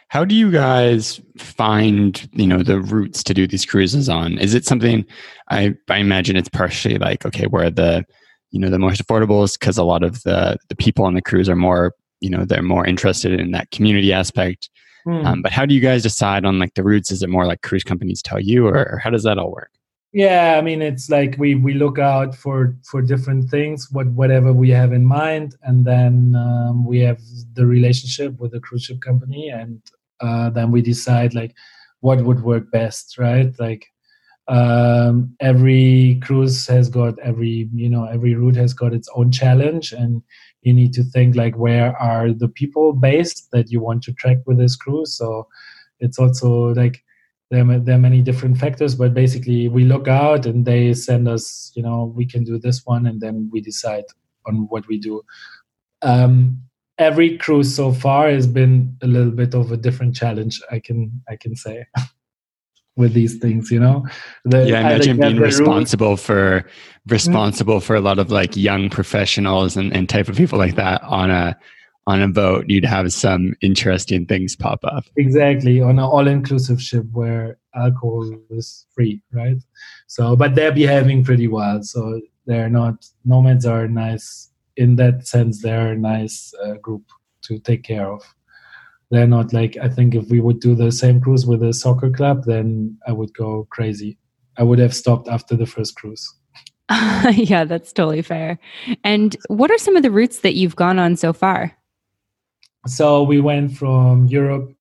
[0.07, 4.37] how do you guys find, you know, the routes to do these cruises on?
[4.37, 5.05] Is it something
[5.49, 8.05] I I imagine it's partially like okay, where the
[8.51, 11.21] you know the most affordable is because a lot of the the people on the
[11.21, 14.69] cruise are more you know they're more interested in that community aspect.
[15.05, 15.25] Hmm.
[15.25, 17.11] Um, but how do you guys decide on like the routes?
[17.11, 19.71] Is it more like cruise companies tell you, or, or how does that all work?
[20.13, 24.53] yeah i mean it's like we we look out for for different things what whatever
[24.53, 27.19] we have in mind and then um, we have
[27.53, 29.81] the relationship with the cruise ship company and
[30.21, 31.53] uh, then we decide like
[32.01, 33.87] what would work best right like
[34.49, 39.93] um, every cruise has got every you know every route has got its own challenge
[39.93, 40.21] and
[40.65, 44.37] you need to think like where are the people based that you want to track
[44.45, 45.47] with this cruise so
[45.99, 47.03] it's also like
[47.51, 51.27] there are, there are many different factors but basically we look out and they send
[51.27, 54.05] us you know we can do this one and then we decide
[54.45, 55.21] on what we do.
[56.01, 56.63] Um,
[56.97, 61.11] every cruise so far has been a little bit of a different challenge i can
[61.27, 61.83] i can say
[62.95, 64.05] with these things you know
[64.45, 66.65] The- yeah, imagine being responsible for
[67.07, 71.03] responsible for a lot of like young professionals and, and type of people like that
[71.03, 71.57] on a
[72.05, 75.05] on a boat, you'd have some interesting things pop up.
[75.15, 79.57] Exactly, on an all-inclusive ship where alcohol is free, right?
[80.07, 81.81] So, but they're behaving pretty well.
[81.83, 85.61] So they're not nomads are nice in that sense.
[85.61, 87.03] They're a nice uh, group
[87.43, 88.21] to take care of.
[89.11, 92.09] They're not like I think if we would do the same cruise with a soccer
[92.09, 94.17] club, then I would go crazy.
[94.57, 96.27] I would have stopped after the first cruise.
[97.33, 98.59] yeah, that's totally fair.
[99.03, 101.77] And what are some of the routes that you've gone on so far?
[102.87, 104.73] So we went from Europe,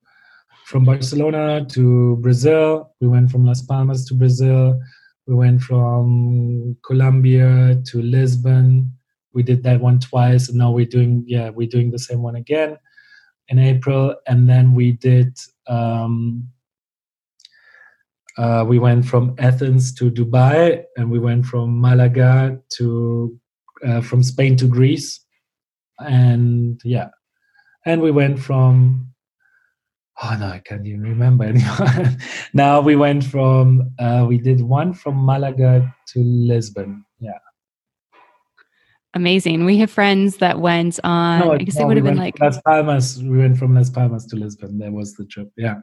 [0.65, 2.91] from Barcelona to Brazil.
[3.01, 4.81] We went from Las Palmas to Brazil.
[5.27, 8.93] We went from Colombia to Lisbon.
[9.33, 12.37] We did that one twice, and now we're doing yeah we're doing the same one
[12.37, 12.77] again
[13.53, 14.17] in April.
[14.27, 15.39] And then we did
[15.69, 16.49] um,
[18.39, 23.39] uh, we went from Athens to Dubai, and we went from Malaga to
[23.87, 25.21] uh, from Spain to Greece,
[25.99, 27.09] and yeah,
[27.85, 29.09] and we went from
[30.23, 32.17] oh no, I can't even remember anymore.
[32.55, 37.05] now we went from uh, we did one from Malaga to Lisbon.
[39.15, 39.65] Amazing.
[39.65, 41.41] We have friends that went on.
[41.41, 43.23] No, I guess no, it would have been like Las Palmas.
[43.23, 44.79] We went from Las Palmas to Lisbon.
[44.79, 45.51] That was the trip.
[45.57, 45.81] Yeah.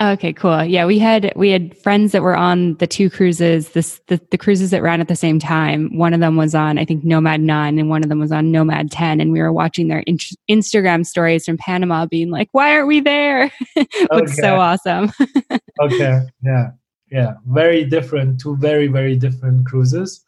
[0.00, 0.62] Okay, cool.
[0.62, 4.38] Yeah, we had we had friends that were on the two cruises, this the, the
[4.38, 5.96] cruises that ran at the same time.
[5.96, 8.52] One of them was on I think Nomad 9 and one of them was on
[8.52, 12.74] Nomad 10 and we were watching their in- Instagram stories from Panama being like, "Why
[12.74, 13.50] aren't we there?"
[14.12, 15.10] Looks so awesome.
[15.80, 16.20] okay.
[16.44, 16.70] Yeah.
[17.10, 20.24] Yeah, very different, two very very different cruises.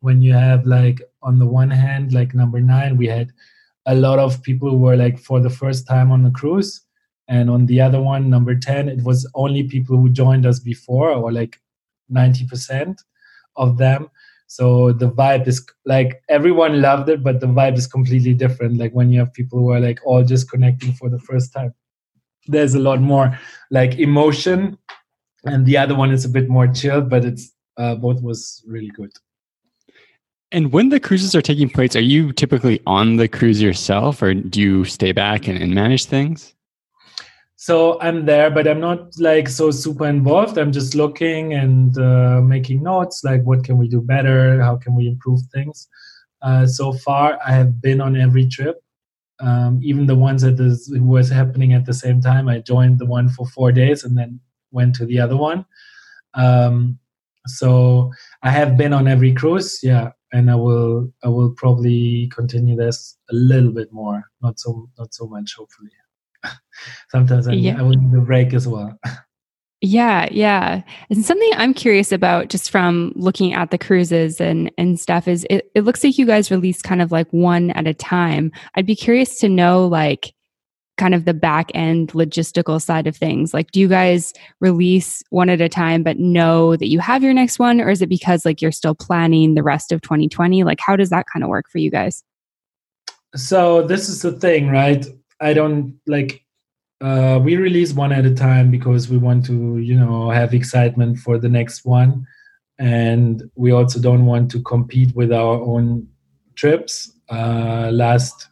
[0.00, 3.32] When you have like on the one hand like number 9 we had
[3.86, 6.82] a lot of people who were like for the first time on the cruise
[7.28, 11.10] and on the other one number 10 it was only people who joined us before
[11.10, 11.60] or like
[12.12, 12.98] 90%
[13.56, 14.10] of them.
[14.46, 18.92] So the vibe is like everyone loved it but the vibe is completely different like
[18.92, 21.74] when you have people who are like all just connecting for the first time.
[22.46, 23.38] There's a lot more
[23.70, 24.76] like emotion
[25.44, 28.88] and the other one is a bit more chill but it's uh, both was really
[28.88, 29.12] good
[30.52, 34.34] and when the cruises are taking place are you typically on the cruise yourself or
[34.34, 36.54] do you stay back and, and manage things?
[37.56, 40.58] So i'm there but i'm not like so super involved.
[40.58, 44.60] I'm just looking and uh, making notes like what can we do better?
[44.62, 45.88] How can we improve things?
[46.42, 48.82] Uh, so far i have been on every trip.
[49.40, 53.06] Um, even the ones that is, was happening at the same time i joined the
[53.06, 55.64] one for four days and then went to the other one.
[56.34, 56.98] Um,
[57.46, 58.10] so
[58.42, 63.16] i have been on every cruise yeah and i will i will probably continue this
[63.30, 65.90] a little bit more not so not so much hopefully
[67.10, 67.78] sometimes I, yeah.
[67.78, 68.98] I will need a break as well.
[69.82, 70.82] Yeah, yeah.
[71.08, 75.46] And something I'm curious about just from looking at the cruises and and stuff is
[75.48, 78.52] it, it looks like you guys release kind of like one at a time.
[78.74, 80.34] I'd be curious to know like
[81.00, 83.54] kind of the back end logistical side of things.
[83.54, 87.32] Like do you guys release one at a time but know that you have your
[87.32, 90.62] next one or is it because like you're still planning the rest of 2020?
[90.62, 92.22] Like how does that kind of work for you guys?
[93.34, 95.06] So this is the thing, right?
[95.40, 96.44] I don't like
[97.00, 101.18] uh, we release one at a time because we want to you know have excitement
[101.18, 102.26] for the next one
[102.78, 106.06] and we also don't want to compete with our own
[106.56, 108.49] trips uh, last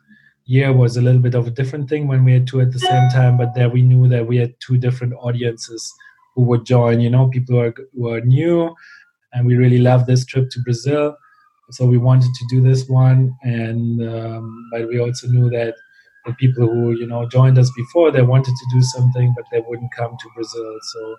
[0.49, 2.79] year was a little bit of a different thing when we had two at the
[2.79, 5.93] same time but there we knew that we had two different audiences
[6.39, 8.75] who would join you know people who are, who are new.
[9.33, 11.17] And we really love this trip to brazil.
[11.71, 13.37] So we wanted to do this one.
[13.43, 15.75] And um, but we also knew that
[16.25, 19.63] the people who you know joined us before they wanted to do something but they
[19.67, 20.79] wouldn't come to brazil.
[20.93, 21.17] So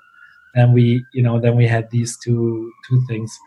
[0.56, 3.38] then we you know then we had these two two things.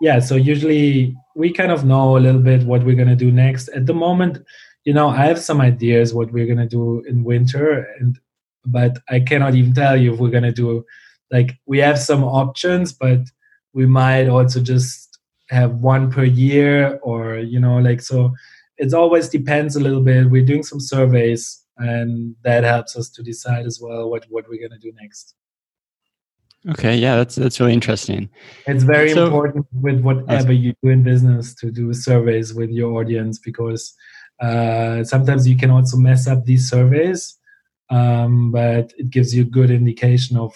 [0.00, 3.30] Yeah so usually we kind of know a little bit what we're going to do
[3.30, 3.68] next.
[3.68, 4.38] At the moment
[4.84, 8.18] you know i have some ideas what we're going to do in winter and
[8.64, 10.84] but i cannot even tell you if we're going to do
[11.30, 13.20] like we have some options but
[13.72, 18.32] we might also just have one per year or you know like so
[18.80, 20.30] it always depends a little bit.
[20.30, 24.58] We're doing some surveys, and that helps us to decide as well what what we're
[24.58, 25.34] going to do next.
[26.70, 28.30] Okay, yeah, that's that's really interesting.
[28.66, 33.00] It's very so, important with whatever you do in business to do surveys with your
[33.00, 33.94] audience because
[34.40, 37.38] uh, sometimes you can also mess up these surveys,
[37.90, 40.54] um, but it gives you a good indication of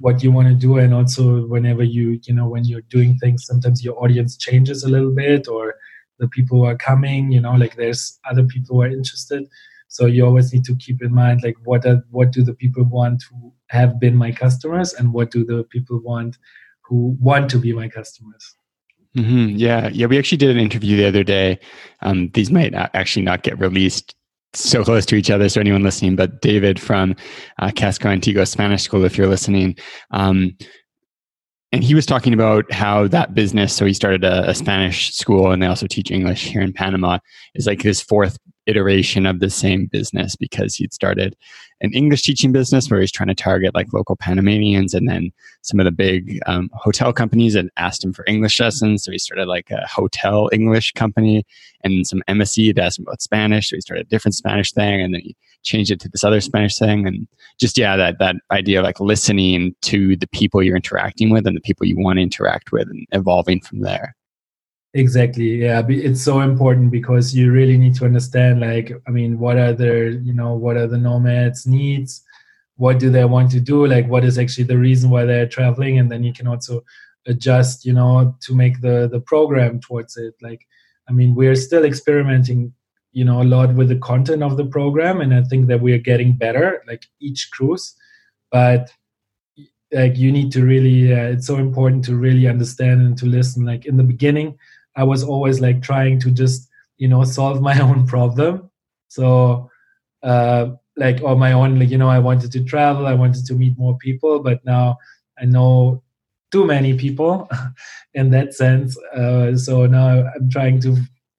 [0.00, 0.78] what you want to do.
[0.78, 4.88] And also whenever you you know when you're doing things sometimes your audience changes a
[4.88, 5.74] little bit or
[6.18, 9.46] the people who are coming you know like there's other people who are interested.
[9.88, 12.84] So you always need to keep in mind like what are, what do the people
[12.84, 16.38] want who have been my customers and what do the people want
[16.82, 18.56] who want to be my customers
[19.16, 19.56] mm-hmm.
[19.56, 21.58] yeah yeah we actually did an interview the other day
[22.02, 24.14] um, these might not actually not get released
[24.56, 25.48] so close to each other.
[25.48, 27.14] So anyone listening, but David from
[27.58, 29.76] uh, Casco Antiguo Spanish School, if you're listening,
[30.10, 30.56] um,
[31.72, 33.74] and he was talking about how that business.
[33.74, 37.18] So he started a, a Spanish school, and they also teach English here in Panama.
[37.54, 41.36] Is like his fourth iteration of the same business because he'd started
[41.80, 45.30] an English teaching business where he's trying to target like local Panamanians and then
[45.62, 49.04] some of the big um, hotel companies had asked him for English lessons.
[49.04, 51.44] So he started like a hotel English company
[51.84, 53.70] and some MSc had asked him about Spanish.
[53.70, 56.40] So he started a different Spanish thing and then he changed it to this other
[56.40, 57.06] Spanish thing.
[57.06, 61.46] And just, yeah, that, that idea of like listening to the people you're interacting with
[61.46, 64.16] and the people you want to interact with and evolving from there.
[64.94, 65.62] Exactly.
[65.64, 69.72] Yeah, it's so important because you really need to understand, like, I mean, what are
[69.74, 72.22] their, you know, what are the nomads' needs?
[72.76, 73.86] What do they want to do?
[73.86, 75.98] Like, what is actually the reason why they're traveling?
[75.98, 76.82] And then you can also
[77.26, 80.34] adjust, you know, to make the the program towards it.
[80.40, 80.66] Like,
[81.08, 82.72] I mean, we're still experimenting,
[83.12, 85.92] you know, a lot with the content of the program, and I think that we
[85.92, 87.94] are getting better, like each cruise.
[88.50, 88.90] But
[89.92, 93.64] like, you need to really, uh, it's so important to really understand and to listen.
[93.64, 94.58] Like in the beginning
[94.96, 98.70] I was always like trying to just you know solve my own problem.
[99.08, 99.70] So
[100.22, 103.54] uh, like on my own, like you know, I wanted to travel, I wanted to
[103.54, 104.96] meet more people, but now
[105.38, 106.02] I know
[106.50, 107.48] too many people
[108.14, 108.96] in that sense.
[109.14, 110.96] Uh, so now I'm trying to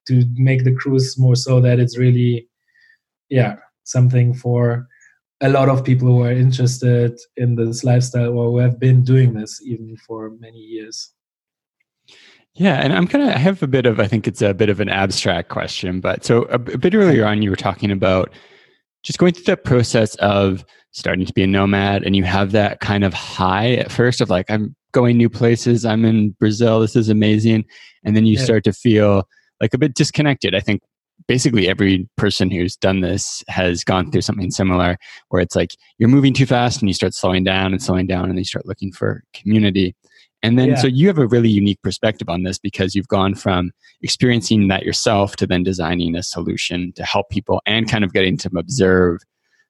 [0.07, 2.47] to make the cruise more so that it's really,
[3.29, 4.87] yeah, something for
[5.41, 9.33] a lot of people who are interested in this lifestyle or who have been doing
[9.33, 11.13] this even for many years.
[12.57, 14.69] Yeah, and I'm kind of I have a bit of I think it's a bit
[14.69, 18.31] of an abstract question, but so a, a bit earlier on you were talking about
[19.03, 22.79] just going through that process of starting to be a nomad and you have that
[22.79, 26.95] kind of high at first of like I'm going new places, I'm in Brazil, this
[26.95, 27.63] is amazing,
[28.03, 28.43] and then you yeah.
[28.43, 29.27] start to feel
[29.61, 30.55] like a bit disconnected.
[30.55, 30.81] I think
[31.27, 34.97] basically every person who's done this has gone through something similar
[35.29, 38.23] where it's like you're moving too fast and you start slowing down and slowing down
[38.23, 39.95] and then you start looking for community
[40.47, 40.75] and then, yeah.
[40.75, 44.83] so you have a really unique perspective on this because you've gone from experiencing that
[44.83, 49.19] yourself to then designing a solution to help people and kind of getting to observe,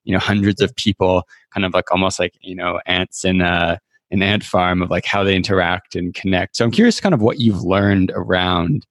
[0.03, 3.79] you know, hundreds of people, kind of like almost like, you know, ants in a,
[4.11, 6.55] an ant farm of like how they interact and connect.
[6.55, 8.85] So I'm curious kind of what you've learned around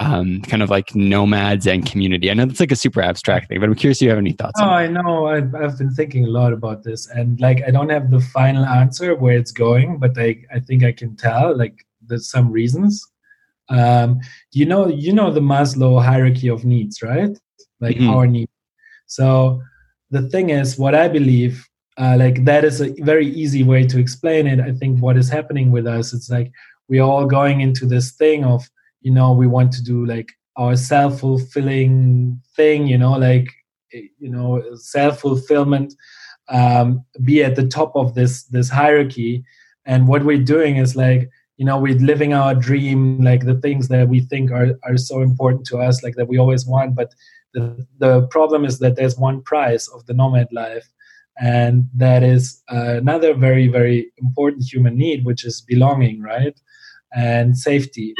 [0.00, 2.30] um, kind of like nomads and community?
[2.30, 4.32] I know that's like a super abstract thing, but I'm curious if you have any
[4.32, 4.60] thoughts.
[4.60, 5.26] Oh, I know.
[5.26, 8.64] I've, I've been thinking a lot about this, and like I don't have the final
[8.64, 11.56] answer where it's going, but I I think I can tell.
[11.56, 13.06] Like there's some reasons.
[13.68, 14.20] Um,
[14.52, 17.36] you know, you know the Maslow hierarchy of needs, right?
[17.80, 18.10] Like mm-hmm.
[18.10, 18.52] our needs.
[19.06, 19.62] So
[20.10, 23.98] the thing is, what I believe, uh, like that is a very easy way to
[23.98, 24.60] explain it.
[24.60, 26.52] I think what is happening with us, it's like
[26.88, 28.68] we're all going into this thing of
[29.04, 33.48] you know we want to do like our self-fulfilling thing you know like
[33.92, 35.94] you know self-fulfillment
[36.48, 39.44] um, be at the top of this this hierarchy.
[39.86, 43.88] And what we're doing is like you know we're living our dream like the things
[43.88, 46.94] that we think are are so important to us like that we always want.
[46.94, 47.14] But
[47.52, 50.88] the the problem is that there's one price of the nomad life
[51.40, 56.58] and that is uh, another very very important human need which is belonging right?
[57.16, 58.14] And safety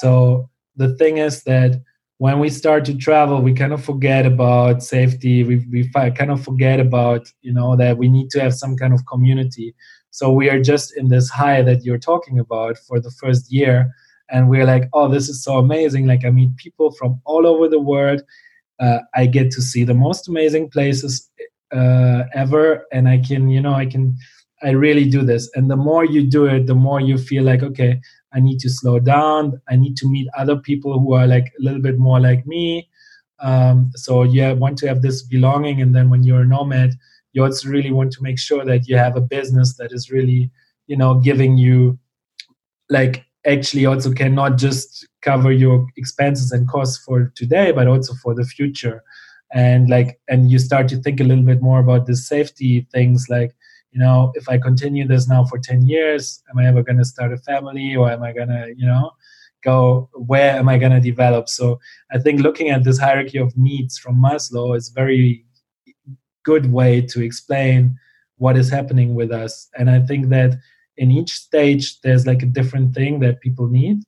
[0.00, 1.80] so the thing is that
[2.18, 5.44] when we start to travel, we kind of forget about safety.
[5.44, 8.94] We, we kind of forget about, you know, that we need to have some kind
[8.94, 9.74] of community.
[10.10, 13.92] So we are just in this high that you're talking about for the first year.
[14.30, 16.06] And we're like, oh, this is so amazing.
[16.06, 18.22] Like, I meet people from all over the world.
[18.80, 21.30] Uh, I get to see the most amazing places
[21.70, 22.86] uh, ever.
[22.92, 24.16] And I can, you know, I can,
[24.62, 25.50] I really do this.
[25.54, 28.00] And the more you do it, the more you feel like, okay,
[28.36, 29.60] I need to slow down.
[29.68, 32.88] I need to meet other people who are like a little bit more like me.
[33.40, 36.90] Um, so yeah, want to have this belonging, and then when you're a nomad,
[37.32, 40.50] you also really want to make sure that you have a business that is really,
[40.86, 41.98] you know, giving you,
[42.90, 48.34] like, actually also cannot just cover your expenses and costs for today, but also for
[48.34, 49.02] the future.
[49.52, 53.26] And like, and you start to think a little bit more about the safety things,
[53.28, 53.54] like
[53.96, 57.04] you know, if I continue this now for 10 years, am I ever going to
[57.04, 59.10] start a family or am I going to, you know,
[59.64, 61.48] go, where am I going to develop?
[61.48, 61.80] So
[62.12, 65.46] I think looking at this hierarchy of needs from Maslow is very
[66.44, 67.96] good way to explain
[68.36, 69.66] what is happening with us.
[69.78, 70.58] And I think that
[70.98, 74.02] in each stage, there's like a different thing that people need.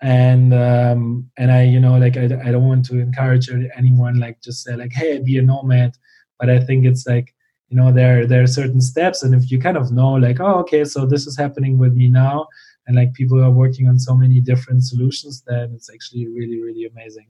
[0.00, 4.40] And um, and I, you know, like I, I don't want to encourage anyone like
[4.42, 5.96] just say like, hey, be a nomad.
[6.38, 7.34] But I think it's like
[7.74, 9.24] you know there there are certain steps.
[9.24, 12.08] And if you kind of know like oh okay so this is happening with me
[12.08, 12.46] now
[12.86, 16.86] and like people are working on so many different solutions then it's actually really really
[16.86, 17.26] amazing.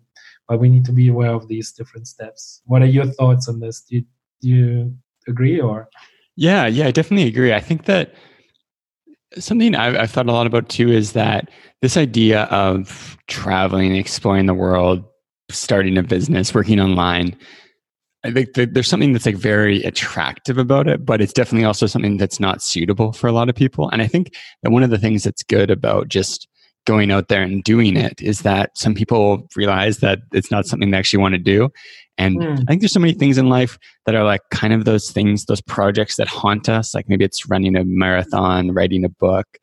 [0.47, 2.61] But we need to be aware of these different steps.
[2.66, 3.80] What are your thoughts on this?
[3.80, 4.05] Do you,
[4.42, 4.95] do you
[5.26, 5.88] agree or?
[6.36, 7.55] Yeah yeah i definitely agree.
[7.55, 8.14] I think that
[9.38, 11.49] something I've, I've thought a lot about too is that
[11.80, 15.03] this idea of traveling exploring the world
[15.51, 17.34] starting a business working online
[18.25, 22.16] I think there's something that's like very attractive about it, but it's definitely also something
[22.16, 23.91] that's not suitable for a lot of people.
[23.91, 26.49] And I think that one of the things that's good about just
[26.87, 30.91] going out there and doing it is that some people realize that it's not something
[30.91, 31.68] they actually want to do.
[32.16, 32.61] And mm.
[32.61, 35.45] I think there's so many things in life that are like kind of those things,
[35.45, 36.95] those projects that haunt us.
[36.95, 39.59] Like maybe it's running a marathon, writing a book,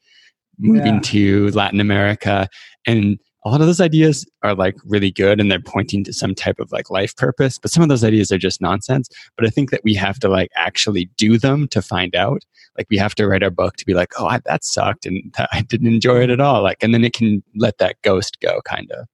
[0.60, 1.02] moving yeah.
[1.02, 2.48] to Latin America.
[2.86, 6.36] And a lot of those ideas are like really good and they're pointing to some
[6.36, 9.10] type of like life purpose but some of those ideas are just nonsense.
[9.36, 12.44] But i think that we have to like actually do them to find out.
[12.78, 15.34] Like we have to write our book to be like oh I, that sucked and
[15.52, 16.62] i didn't enjoy it at all.
[16.64, 19.08] Like and then it can let that ghost go kind of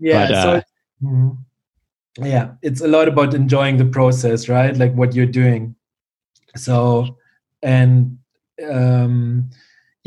[0.00, 0.60] yeah but, so uh,
[1.02, 2.24] mm-hmm.
[2.24, 4.76] yeah it's a lot about enjoying the process right?
[4.76, 5.74] Like what you're doing.
[6.56, 7.16] So
[7.62, 8.18] and
[8.68, 9.50] um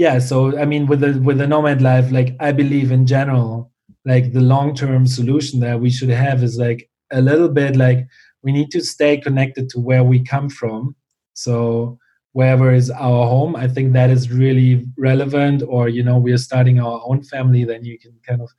[0.04, 3.72] yeah so i mean with the with the nomad life like i believe in general
[4.06, 8.00] like the long term solution that we should have is like a little bit like
[8.44, 10.96] we need to stay connected to where we come from.
[11.34, 12.00] So
[12.34, 16.80] wherever is our home i think that is really relevant or you know we're starting
[16.80, 18.50] our own family then you can kind of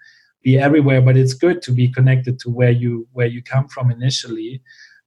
[0.43, 3.91] be everywhere but it's good to be connected to where you where you come from
[3.91, 4.61] initially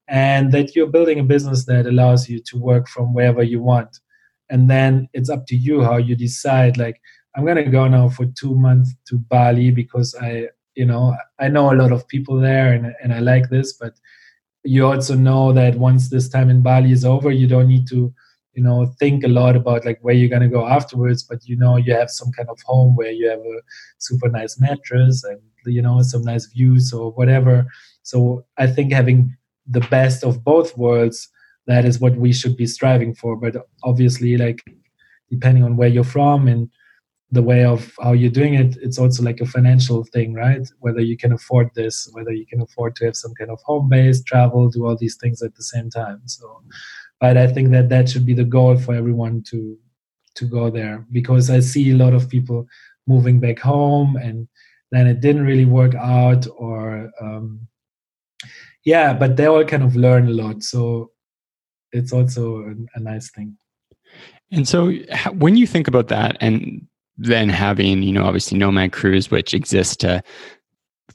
[0.07, 3.99] and that you're building a business that allows you to work from wherever you want
[4.49, 7.01] and then it's up to you how you decide like
[7.35, 11.71] i'm to go now for two months to bali because i you know i know
[11.71, 13.93] a lot of people there and, and i like this but
[14.63, 18.13] you also know that once this time in bali is over you don't need to
[18.55, 21.55] you know think a lot about like where you're going to go afterwards but you
[21.55, 23.59] know you have some kind of home where you have a
[23.99, 27.65] super nice mattress and you know some nice views or whatever.
[28.03, 29.35] So i think having
[29.67, 31.27] the best of both worlds
[31.67, 33.35] that is what we should be striving for.
[33.35, 34.63] But obviously like
[35.29, 36.69] depending on where you're from and
[37.31, 40.67] the way of how you're doing it it's also like a financial thing right?
[40.79, 43.89] Whether you can afford this whether you can afford to have some kind of home
[43.89, 46.21] base travel do all these things at the same time.
[46.25, 46.61] So
[47.19, 49.77] but i think that that should be the goal for everyone to
[50.35, 51.05] to go there.
[51.11, 52.67] Because i see a lot of people
[53.07, 54.47] moving back home and
[54.91, 57.67] then it didn't really work out or um
[58.83, 60.63] yeah but they all kind of learn a lot.
[60.63, 61.11] So
[61.95, 63.57] it's also a, nice thing.
[64.51, 64.91] And so,
[65.33, 66.87] when you think about that, and
[67.17, 70.21] then having, you know, obviously Nomad Cruise, which exists to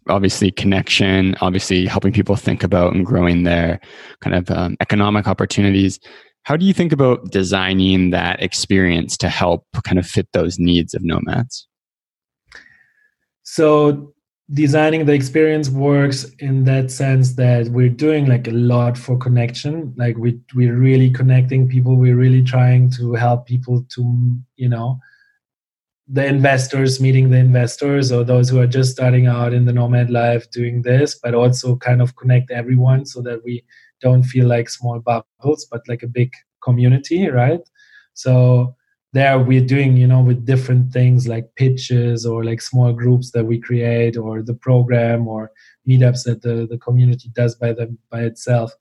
[0.08, 3.80] obviously connection, obviously helping people think about and growing their
[4.20, 6.00] kind of um, economic opportunities.
[6.44, 10.94] How do you think about designing that experience to help kind of fit those needs
[10.94, 11.68] of nomads?
[13.42, 14.14] So
[14.52, 19.94] designing the experience works in that sense that we're doing like a lot for connection.
[19.96, 21.96] Like we we're really connecting people.
[21.96, 24.98] We're really trying to help people to you know
[26.12, 30.10] the investors meeting the investors or those who are just starting out in the nomad
[30.10, 33.64] life doing this but also kind of connect everyone so that we
[34.00, 36.32] don't feel like small bubbles but like a big
[36.64, 37.60] community right?
[38.14, 38.74] So
[39.12, 43.44] there we're doing you know with different things like pitches or like small groups that
[43.44, 45.50] we create or the program or
[45.88, 48.72] meetups that the, the community does by them by itself.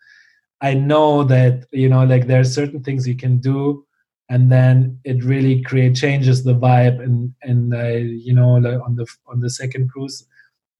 [0.61, 3.85] I know that you know like there are certain things you can do
[4.29, 8.95] and then it really create changes the vibe and and I, you know like on
[8.95, 10.25] the on the second cruise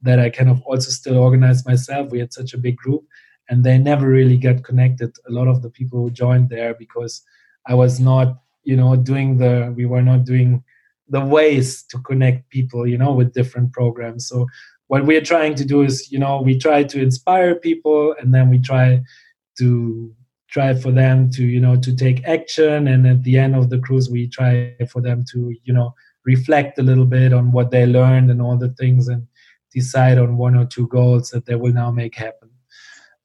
[0.02, 2.10] that i kind of also still organized myself.
[2.10, 3.04] We had such a big group
[3.50, 5.14] and they never really got connected.
[5.28, 7.24] A lot of the people who joined there because
[7.66, 10.64] i was not you know doing the we were not doing
[11.08, 14.28] the ways to connect people you know with different programs.
[14.28, 14.48] So
[14.88, 18.50] what we're trying to do is you know we try to inspire people and then
[18.50, 19.02] we try
[19.60, 20.14] to
[20.50, 22.88] try for them to you know to take action.
[22.88, 25.94] And at the end of the cruise we try for them to you know
[26.26, 29.26] reflect a little bit on what they learned and all the things and
[29.72, 32.50] decide on one or two goals that they will now make happen.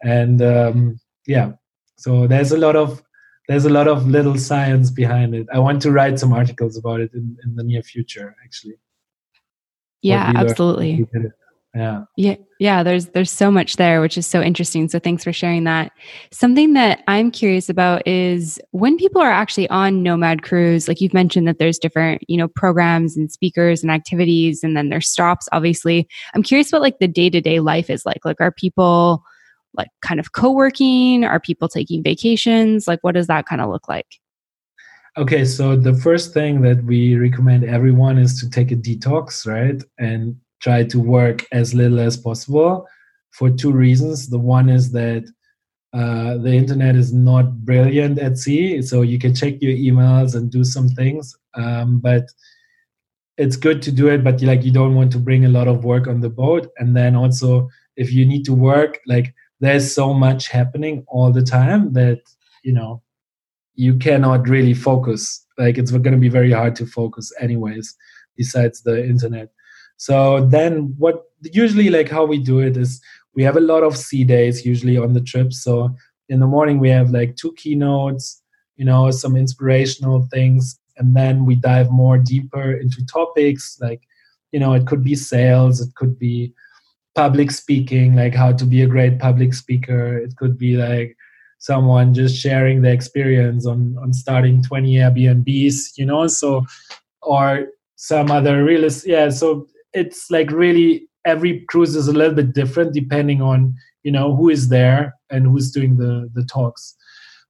[0.03, 1.53] And um, yeah.
[1.97, 3.03] So there's a lot of
[3.49, 5.47] there's a lot of little science behind it.
[5.53, 8.75] I want to write some articles about it in, in the near future, actually.
[10.03, 11.07] Yeah, absolutely.
[11.75, 12.05] Yeah.
[12.17, 12.37] Yeah.
[12.61, 12.85] Yeah.
[12.85, 14.89] There's there's so much there, which is so interesting.
[14.89, 15.91] So thanks for sharing that.
[16.31, 21.15] Something that I'm curious about is when people are actually on Nomad Cruise, like you've
[21.15, 25.49] mentioned that there's different, you know, programs and speakers and activities, and then there's stops,
[25.51, 26.07] obviously.
[26.33, 28.25] I'm curious what like the day-to-day life is like.
[28.25, 29.25] Like are people
[29.77, 33.89] like kind of co-working are people taking vacations like what does that kind of look
[33.89, 34.07] like
[35.17, 39.81] Okay, so the first thing that we recommend everyone is to take a detox, right?
[39.97, 42.89] And try to work as little as possible
[43.31, 44.29] for two reasons.
[44.29, 45.25] The one is that
[45.93, 50.51] uh, the internet is not brilliant at sea, so you can check your emails and
[50.51, 52.25] do some things, um, but
[53.39, 54.25] it's good to do it.
[54.25, 56.97] But like you don't want to bring a lot of work on the boat, and
[56.97, 59.33] then also if you need to work, like
[59.65, 62.21] there's so much happening all the time that
[62.63, 63.03] you know
[63.75, 65.45] you cannot really focus.
[65.59, 67.95] Like it's going to be very hard to focus, anyways.
[68.37, 69.51] Besides the internet,
[69.97, 73.01] so then what usually like how we do it is
[73.35, 75.53] we have a lot of sea days usually on the trip.
[75.53, 75.95] So
[76.29, 78.43] in the morning we have like two keynotes,
[78.77, 84.03] you know, some inspirational things, and then we dive more deeper into topics like,
[84.53, 86.53] you know, it could be sales, it could be
[87.15, 90.19] public speaking, like how to be a great public speaker.
[90.19, 91.17] It could be like
[91.59, 96.65] someone just sharing the experience on on starting 20 Airbnbs, you know, so
[97.25, 102.53] or some other realist yeah so it's like really every cruise is a little bit
[102.53, 106.97] different depending on you know who is there and who's doing the the talks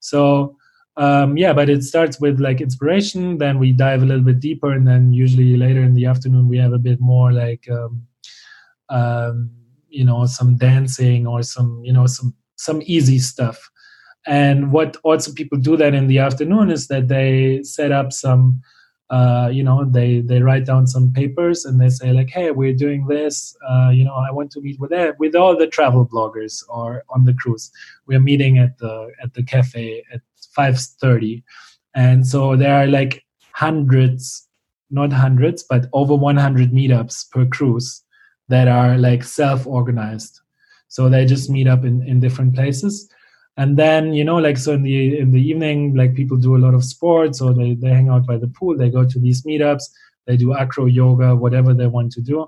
[0.00, 0.56] so
[0.96, 4.70] um, yeah but it starts with like inspiration then we dive a little bit deeper
[4.70, 8.06] and then usually later in the afternoon we have a bit more like um,
[8.88, 9.50] um,
[9.88, 13.70] you know some dancing or some you know some some easy stuff.
[14.26, 18.62] And what also people do then in the afternoon is that they set up some
[19.10, 22.72] uh, you know they they write down some papers and they say like hey we're
[22.74, 26.06] doing this uh, you know i want to meet with that with all the travel
[26.06, 27.70] bloggers or on the cruise.
[28.06, 30.20] We're meeting at the at the cafe at
[30.56, 31.42] 5.30
[31.94, 34.48] and so there are like hundreds
[34.90, 38.03] not hundreds but over 100 meetups per cruise
[38.48, 40.40] that are like self-organized.
[40.88, 43.08] So they just meet up in, in different places.
[43.56, 46.64] And then you know like so in the in the evening like people do a
[46.64, 49.42] lot of sports or they, they hang out by the pool they go to these
[49.42, 49.84] meetups
[50.26, 52.46] they do acro yoga whatever they want to do.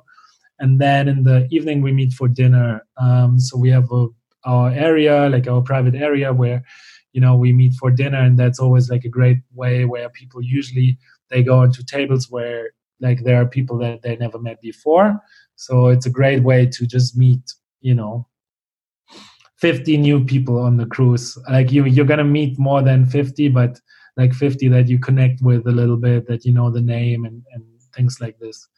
[0.59, 2.84] And then in the evening we meet for dinner.
[2.97, 4.07] Um, so we have a,
[4.44, 6.64] our area like our private area where
[7.12, 10.42] you know we meet for dinner and that's always like a great way where people
[10.42, 10.99] usually
[11.30, 12.70] they go into tables where
[13.01, 15.20] like there are people that they never met before
[15.57, 17.41] so it's a great way to just meet
[17.81, 18.27] you know
[19.59, 21.37] 50 new people on the cruise.
[21.51, 23.81] Like you you're gonna meet more than 50 but
[24.17, 27.43] like 50 that you connect with a little bit that you know the name and,
[27.53, 28.69] and things like this.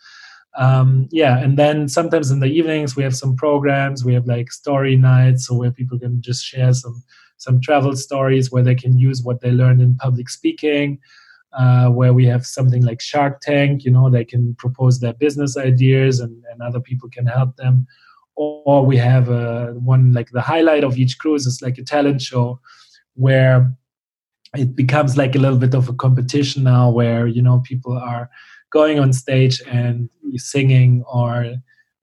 [0.57, 4.51] Um, yeah and then sometimes in the evenings we have some programs we have like
[4.51, 7.01] story nights so where people can just share some
[7.37, 10.99] some travel stories where they can use what they learned in public speaking
[11.53, 15.57] uh, where we have something like shark tank you know they can propose their business
[15.57, 17.87] ideas and, and other people can help them.
[18.37, 22.23] Or we have a, one like the highlight of each cruise is like a talent
[22.23, 22.61] show
[23.15, 23.75] where
[24.57, 28.31] it becomes like a little bit of a competition now where you know people are
[28.71, 31.57] going on stage and singing or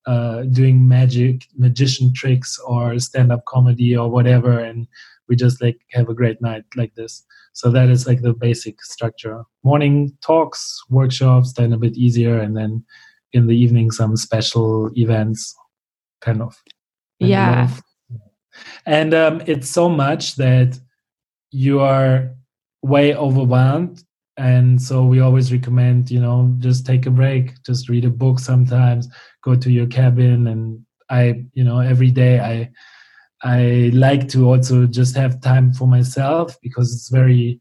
[0.05, 4.59] uh, doing magic magician tricks or stand-up comedy or whatever.
[4.59, 4.87] And
[5.27, 7.23] we just like have a great night like this
[7.53, 12.55] so that is like the basic structure morning talks workshops then a bit easier and
[12.55, 12.83] then
[13.33, 15.55] in the evening some special events
[16.21, 16.55] kind of.
[17.19, 17.69] And yeah.
[18.85, 20.79] And um, it's so much that
[21.51, 22.31] you are
[22.81, 24.03] way overwhelmed.
[24.37, 28.39] And so we always recommend, you know, just take a break, just read a book
[28.39, 29.07] sometimes,
[29.43, 30.47] go to your cabin.
[30.47, 32.71] And I, you know, every day I,
[33.43, 37.59] I like to also just have time for myself because it's very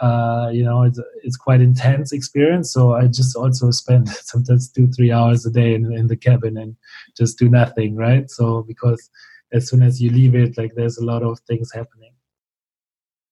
[0.00, 2.72] uh, you know, it's, it's quite intense experience.
[2.72, 6.56] So I just also spend sometimes two, three hours a day in, in the cabin
[6.56, 6.76] and
[7.16, 8.30] just do nothing, right?
[8.30, 9.10] So because
[9.52, 12.12] as soon as you leave it, like there's a lot of things happening.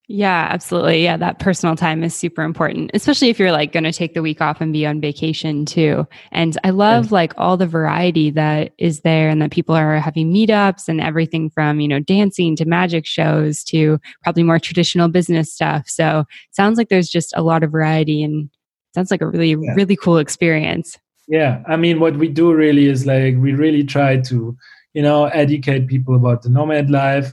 [0.09, 1.02] Yeah, absolutely.
[1.02, 4.22] Yeah, that personal time is super important, especially if you're like going to take the
[4.22, 6.07] week off and be on vacation too.
[6.30, 10.32] And I love like all the variety that is there and that people are having
[10.32, 15.52] meetups and everything from, you know, dancing to magic shows to probably more traditional business
[15.52, 15.88] stuff.
[15.88, 18.48] So, sounds like there's just a lot of variety and
[18.94, 19.74] sounds like a really yeah.
[19.74, 20.96] really cool experience.
[21.26, 24.57] Yeah, I mean what we do really is like we really try to,
[24.94, 27.32] you know, educate people about the nomad life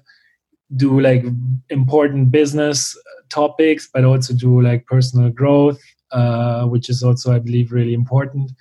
[0.75, 1.23] do like
[1.69, 2.97] important business
[3.29, 5.79] topics, but also do like personal growth,
[6.11, 8.51] uh, which is also, I believe, really important.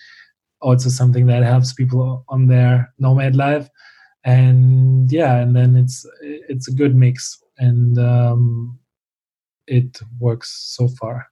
[0.60, 3.68] Also, something that helps people on their nomad life,
[4.24, 8.78] and yeah, and then it's it's a good mix, and um,
[9.66, 11.26] it works so far.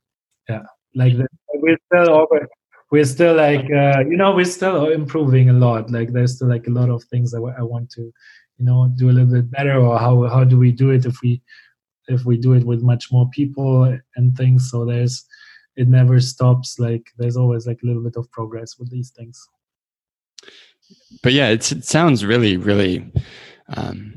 [0.48, 0.64] Yeah,
[0.96, 1.14] like
[1.54, 2.48] we're still over,
[2.90, 5.92] we're still like uh, you know we're still improving a lot.
[5.92, 8.12] Like there's still like a lot of things that I want to
[8.60, 11.16] you know do a little bit better or how how do we do it if
[11.22, 11.42] we
[12.08, 14.70] if we do it with much more people and things?
[14.70, 15.24] So there's
[15.76, 19.40] it never stops like there's always like a little bit of progress with these things.
[21.22, 23.10] But yeah it sounds really really
[23.68, 24.12] um,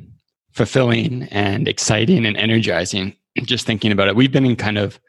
[0.51, 4.15] fulfilling and exciting and energizing just thinking about it.
[4.15, 4.99] We've been in kind of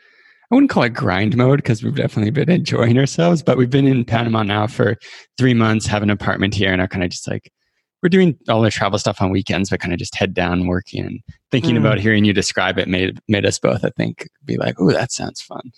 [0.50, 3.88] I wouldn't call it grind mode because we've definitely been enjoying ourselves, but we've been
[3.88, 4.96] in Panama now for
[5.38, 7.50] three months, have an apartment here, and are kind of just like
[8.04, 11.06] we're doing all the travel stuff on weekends, but kind of just head down working
[11.06, 11.78] and thinking mm.
[11.78, 15.10] about hearing you describe it made made us both, I think, be like, oh, that
[15.10, 15.72] sounds fun.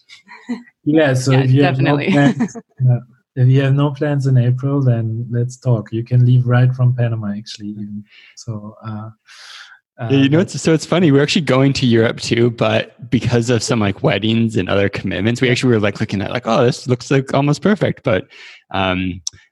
[0.88, 2.10] Yeah, so yeah, if you definitely.
[2.10, 2.56] Have no plans,
[2.88, 3.00] uh,
[3.34, 5.92] if you have no plans in April, then let's talk.
[5.92, 7.70] You can leave right from Panama, actually.
[7.70, 8.04] Even.
[8.36, 8.76] So.
[8.86, 9.10] Uh,
[9.98, 11.10] uh, yeah, you know, it's, so it's funny.
[11.10, 15.40] We're actually going to Europe too, but because of some like weddings and other commitments,
[15.40, 18.04] we actually were like looking at like, oh, this looks like almost perfect.
[18.04, 18.28] But
[18.70, 19.22] um,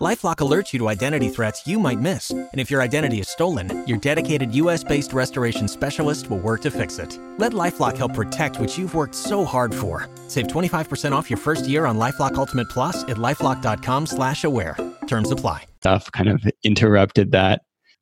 [0.00, 3.86] LifeLock alerts you to identity threats you might miss, and if your identity is stolen,
[3.86, 7.18] your dedicated U.S.-based restoration specialist will work to fix it.
[7.36, 10.08] Let LifeLock help protect what you've worked so hard for.
[10.26, 14.78] Save 25% off your first year on LifeLock Ultimate Plus at lifeLock.com/slash-aware.
[15.06, 15.66] Terms apply.
[15.80, 17.60] Stuff kind of interrupted that.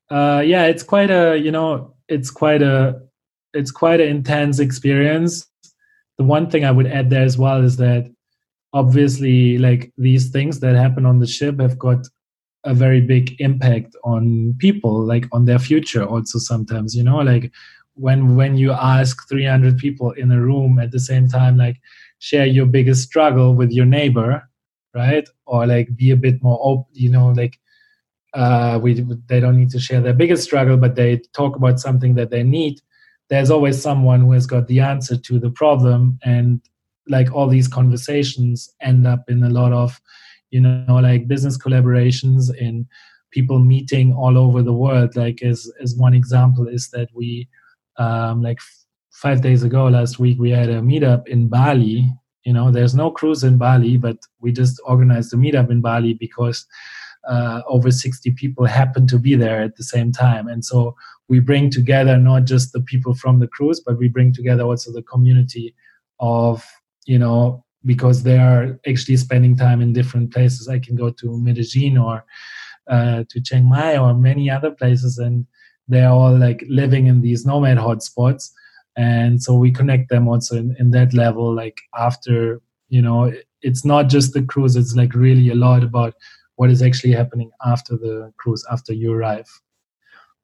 [0.09, 3.03] Uh, yeah, it's quite a you know, it's quite a
[3.55, 5.47] it's quite an intense experience.
[6.17, 8.09] The one thing I would add there as well is that
[8.73, 12.07] obviously like these things that happen on the ship have got
[12.65, 17.19] a very big impact on people like on their future also sometimes you know?
[17.19, 17.53] Like
[17.95, 21.77] when when you ask 300 people in a room at the same time like
[22.19, 24.49] share your biggest struggle with your neighbor
[24.95, 25.29] right?
[25.47, 27.59] Or like be a bit more open you know like
[28.35, 28.95] uh we
[29.27, 32.43] they don't need to share their biggest struggle but they talk about something that they
[32.43, 32.81] need
[33.31, 36.61] there's always someone who has got the answer to the problem and
[37.09, 40.01] like all these conversations end up in a lot of
[40.51, 42.87] you know like business collaborations in
[43.31, 45.17] people meeting all over the world.
[45.17, 47.49] Like as as one example is that we
[47.97, 52.11] um like f- five days ago last week we had a meetup in bali.
[52.45, 56.15] You know there's no cruise in bali but we just organized a meetup in bali
[56.15, 56.67] because
[57.29, 60.49] uh, over 60 people happen to be there at the same time.
[60.49, 60.97] And so
[61.29, 64.93] we bring together not just the people from the cruise but we bring together also
[64.93, 65.75] the community
[66.21, 66.65] of
[67.07, 70.69] you know because they are actually spending time in different places.
[70.69, 72.25] I can go to medellin or
[72.89, 75.47] uh, to chiang mai or many other places and
[75.87, 78.51] they're all like living in these nomad hotspots.
[78.97, 83.33] And so we connect them also in, in that level like after you know
[83.63, 86.15] it's not just the cruise it's like really a lot about
[86.57, 89.47] what is actually happening after the cruise after you arrive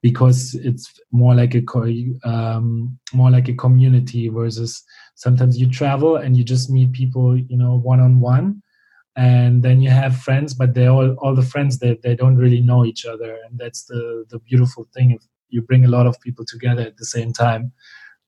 [0.04, 1.62] because it's more like a
[2.28, 4.84] um, more like a community versus
[5.14, 8.62] sometimes you travel and you just meet people you know one on one
[9.16, 12.60] and then you have friends but they all all the friends they, they don't really
[12.60, 16.20] know each other and that's the the beautiful thing if you bring a lot of
[16.20, 17.72] people together at the same time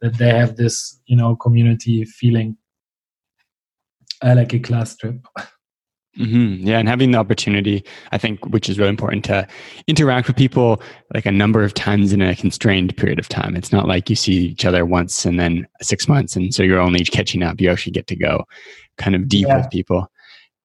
[0.00, 2.56] that they have this you know community feeling.
[4.22, 5.26] I like a class trip
[6.18, 6.66] Mm-hmm.
[6.66, 9.46] Yeah, and having the opportunity, I think, which is really important to
[9.86, 10.80] interact with people
[11.12, 13.54] like a number of times in a constrained period of time.
[13.54, 16.80] It's not like you see each other once and then six months, and so you're
[16.80, 17.60] only catching up.
[17.60, 18.44] You actually get to go
[18.96, 19.58] kind of deep yeah.
[19.58, 20.10] with people.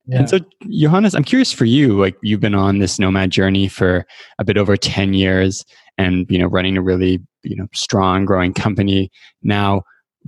[0.07, 0.19] Yeah.
[0.19, 0.39] And so,
[0.69, 1.99] Johannes, I'm curious for you.
[1.99, 4.05] Like, you've been on this nomad journey for
[4.39, 5.65] a bit over ten years,
[5.97, 9.11] and you know, running a really you know strong, growing company
[9.43, 9.83] now.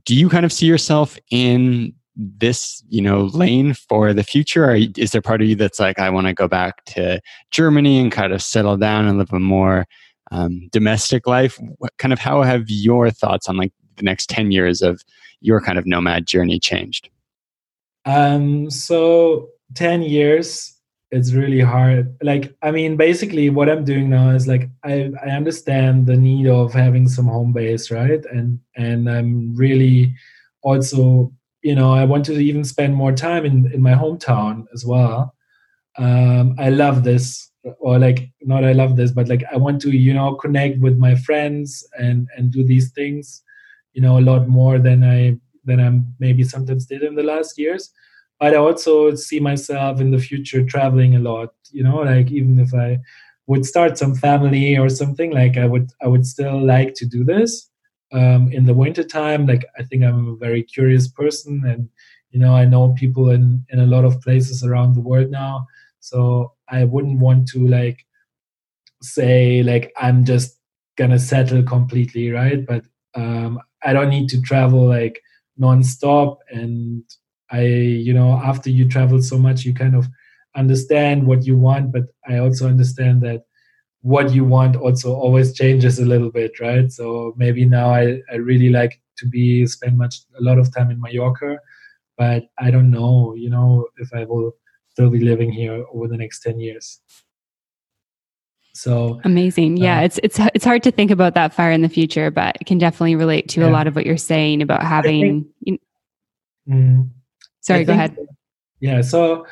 [0.06, 4.66] Do you kind of see yourself in this you know lane for the future?
[4.66, 7.20] Or is there part of you that's like i want to go back to
[7.52, 9.86] germany and kind of settle down and live a more
[10.32, 11.60] um, domestic life?
[11.78, 15.02] What kind of how have your thoughts on like the next 10 years of
[15.42, 17.10] your kind of nomad journey changed?
[18.06, 20.70] Um so 10 years
[21.12, 22.16] it's really hard.
[22.22, 26.48] Like i mean basically what i'm doing now is like i i understand the need
[26.48, 28.24] of having some home base right?
[28.32, 30.16] And and i'm really
[30.64, 31.32] also
[31.64, 35.36] you know i want to even spend more time in in my hometown as well.
[35.98, 39.92] Um i love this or like not i love this but like i want to
[39.92, 43.44] you know connect with my friends and and do these things
[43.94, 45.90] you know a lot more than i than i
[46.20, 47.92] maybe sometimes did in the last years.
[48.40, 52.60] But i also see myself in the future traveling a lot you know like even
[52.60, 53.00] if i
[53.48, 57.24] would start some family or something like i would i would still like to do
[57.24, 57.70] this
[58.14, 61.90] um, in the winter time like i think i'm a very curious person and
[62.32, 65.68] you know i know people in in a lot of places around the world now.
[66.00, 68.06] So i wouldn't want to like
[69.02, 70.60] say like i'm just
[70.98, 72.66] gonna settle completely right?
[72.66, 72.86] But
[73.16, 75.22] um, i don't need to travel like
[75.58, 76.40] non-stop.
[76.50, 77.04] And
[77.52, 80.08] I, you know, after you travel so much, you kind of
[80.56, 83.44] understand what you want, but I also understand that
[84.04, 86.92] what you want also always changes a little bit, right?
[86.92, 90.92] So maybe now I, I really like to be spend much a lot of time
[90.92, 91.58] in Mallorca,
[92.18, 94.52] but I don't know, you know, if I will
[94.90, 97.00] still be living here over the next 10 years.
[98.74, 99.78] So amazing.
[99.78, 102.58] Yeah, uh, it's it's it's hard to think about that far in the future, but
[102.60, 103.68] it can definitely relate to yeah.
[103.68, 105.80] a lot of what you're saying about having think, you
[106.66, 107.10] know, mm,
[107.62, 108.18] Sorry, I go ahead.
[108.80, 109.46] Yeah, so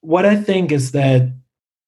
[0.00, 1.30] what I think is that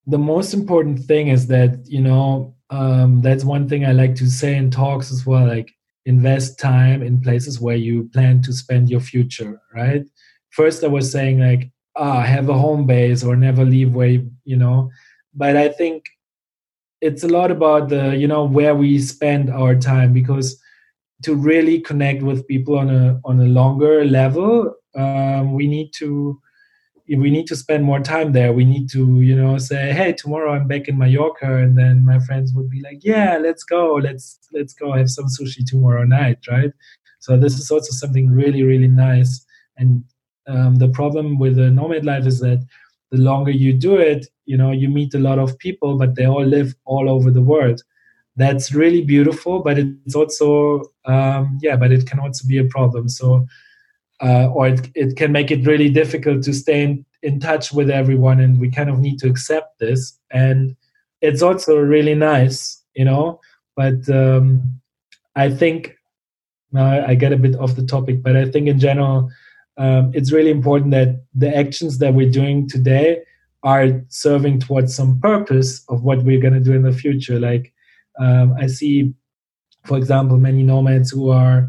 [0.09, 4.29] the most important thing is that, you know, um, that's one thing I like to
[4.29, 5.71] say in talks as well, like
[6.07, 10.05] invest time in places where you plan to spend your future, right?
[10.51, 14.31] First, I was saying like, ah, have a home base or never leave where, you,
[14.45, 14.91] you know,
[15.35, 16.05] but I think
[17.03, 20.59] it's a lot about the, you know, where we spend our time because
[21.23, 26.41] to really connect with people on a on a longer level, um, we need to
[27.17, 28.53] we need to spend more time there.
[28.53, 32.19] We need to, you know, say, hey, tomorrow I'm back in Mallorca, and then my
[32.19, 36.39] friends would be like, yeah, let's go, let's let's go have some sushi tomorrow night,
[36.49, 36.73] right?
[37.21, 39.45] So this is also something really really nice.
[39.77, 40.05] And
[40.47, 42.67] um, the problem with the nomad life is that
[43.11, 46.27] the longer you do it, you know, you meet a lot of people, but they
[46.27, 47.83] all live all over the world.
[48.37, 53.09] That's really beautiful, but it's also, um, yeah, but it can also be a problem.
[53.09, 53.47] So
[54.21, 57.91] uh, or it, it can make it really difficult to stay in, in touch with
[57.91, 60.19] everyone and we kind of need to accept this.
[60.31, 60.77] And
[61.21, 63.41] it's also really nice you know
[63.77, 64.81] but um,
[65.37, 65.97] i think
[66.73, 69.31] now i get a bit off the topic but i think in general
[69.79, 73.23] um, it's really important that the actions that we're doing today
[73.63, 77.39] are serving towards some purpose of what we're going to do in the future.
[77.39, 77.73] Like
[78.19, 79.15] um, i see
[79.85, 81.69] for example many nomads who are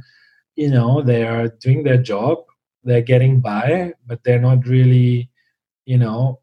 [0.59, 2.37] you know they are doing their job
[2.83, 5.29] they're getting by but they're not really
[5.85, 6.41] you know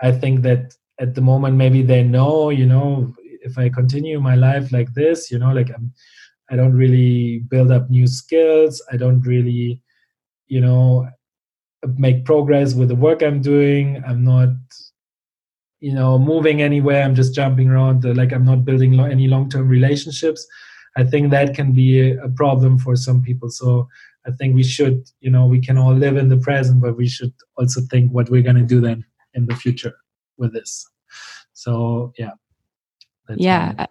[0.00, 3.12] i think that at the moment maybe they know you know
[3.48, 5.92] if i continue my life like this you know like i'm
[6.50, 9.82] i don't really build up new skills i don't really
[10.46, 11.06] you know
[11.96, 14.48] make progress with the work i'm doing i'm not
[15.80, 20.46] you know moving anywhere i'm just jumping around like i'm not building any long-term relationships
[20.98, 23.50] I think that can be a problem for some people.
[23.50, 23.88] So
[24.26, 27.06] I think we should, you know, we can all live in the present, but we
[27.06, 29.94] should also think what we're going to do then in the future
[30.38, 30.84] with this.
[31.52, 32.32] So yeah.
[33.36, 33.86] yeah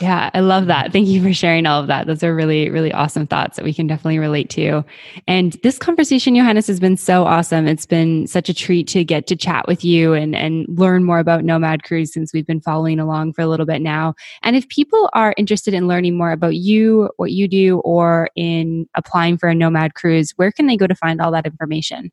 [0.00, 0.92] yeah, I love that.
[0.92, 2.06] Thank you for sharing all of that.
[2.06, 4.84] Those are really, really awesome thoughts that we can definitely relate to.
[5.26, 7.66] And this conversation, Johannes, has been so awesome.
[7.66, 11.18] It's been such a treat to get to chat with you and, and learn more
[11.18, 14.14] about Nomad Cruise since we've been following along for a little bit now.
[14.42, 18.86] And if people are interested in learning more about you, what you do, or in
[18.94, 22.12] applying for a Nomad Cruise, where can they go to find all that information?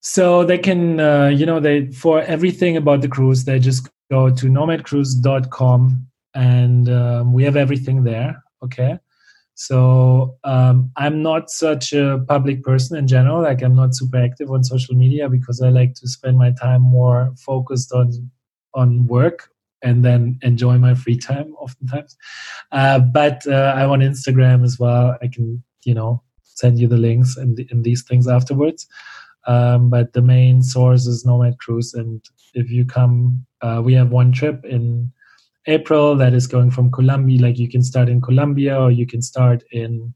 [0.00, 4.30] So they can, uh, you know, they for everything about the cruise, they just go
[4.30, 8.42] to nomadcruise.com and um, we have everything there.
[8.62, 8.98] Okay.
[9.54, 13.42] So um, I'm not such a public person in general.
[13.42, 16.82] Like I'm not super active on social media because I like to spend my time
[16.82, 18.30] more focused on
[18.74, 19.50] on work
[19.82, 22.16] and then enjoy my free time oftentimes.
[22.70, 25.18] Uh, but uh, I'm on Instagram as well.
[25.22, 28.86] I can you know send you the links and, and these things afterwards.
[29.46, 32.24] Um, but the main source is Nomad Cruise, and
[32.54, 35.12] if you come, uh, we have one trip in
[35.66, 37.40] April that is going from Colombia.
[37.40, 40.12] Like you can start in Colombia or you can start in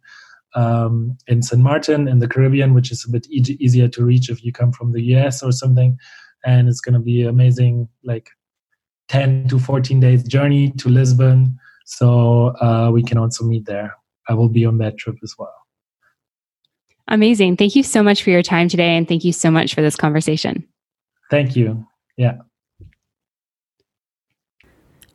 [0.54, 1.62] um, in St.
[1.62, 4.72] Martin in the Caribbean, which is a bit e- easier to reach if you come
[4.72, 5.98] from the US or something.
[6.44, 8.30] And it's going to be amazing, like
[9.08, 11.58] 10 to 14 days journey to Lisbon.
[11.84, 13.94] So uh, we can also meet there.
[14.28, 15.54] I will be on that trip as well.
[17.08, 17.56] Amazing.
[17.56, 18.96] Thank you so much for your time today.
[18.96, 20.66] And thank you so much for this conversation.
[21.30, 21.86] Thank you.
[22.16, 22.38] Yeah.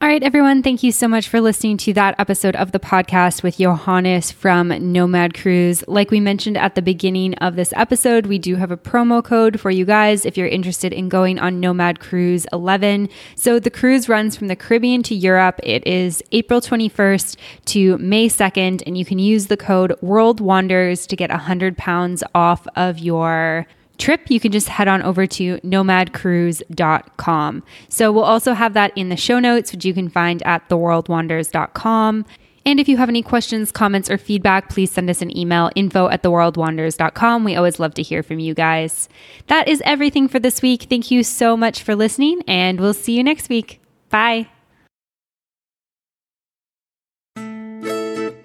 [0.02, 0.64] All right, everyone.
[0.64, 4.70] Thank you so much for listening to that episode of the podcast with Johannes from
[4.92, 5.84] Nomad Cruise.
[5.88, 9.60] Like we mentioned at the beginning of this episode, we do have a promo code
[9.60, 13.10] for you guys if you're interested in going on Nomad Cruise 11.
[13.36, 15.60] So the cruise runs from the Caribbean to Europe.
[15.62, 21.06] It is April 21st to May 2nd, and you can use the code World Wanderers
[21.06, 23.68] to get 100 pounds off of your
[24.02, 27.64] trip, you can just head on over to nomadcruise.com.
[27.90, 32.26] So we'll also have that in the show notes, which you can find at theworldwanderers.com.
[32.64, 36.10] And if you have any questions, comments, or feedback, please send us an email info
[36.10, 37.44] at theworldwanderers.com.
[37.44, 39.10] We always love to hear from you guys.
[39.48, 40.84] That is everything for this week.
[40.84, 43.82] Thank you so much for listening, and we'll see you next week.
[44.10, 44.61] Bye.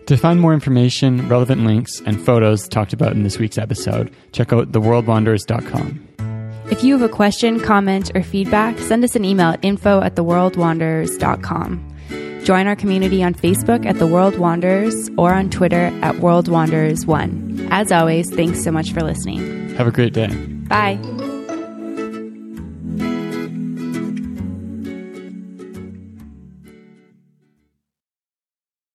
[0.06, 4.52] To find more information, relevant links, and photos talked about in this week's episode, check
[4.52, 6.08] out theworldwanderers.com.
[6.70, 10.14] If you have a question, comment, or feedback, send us an email at info at
[10.14, 11.92] theworldwanderers.com.
[12.44, 17.68] Join our community on Facebook at The World Wanderers or on Twitter at World Wanderers1.
[17.72, 19.70] As always, thanks so much for listening.
[19.74, 20.28] Have a great day.
[20.68, 21.00] Bye.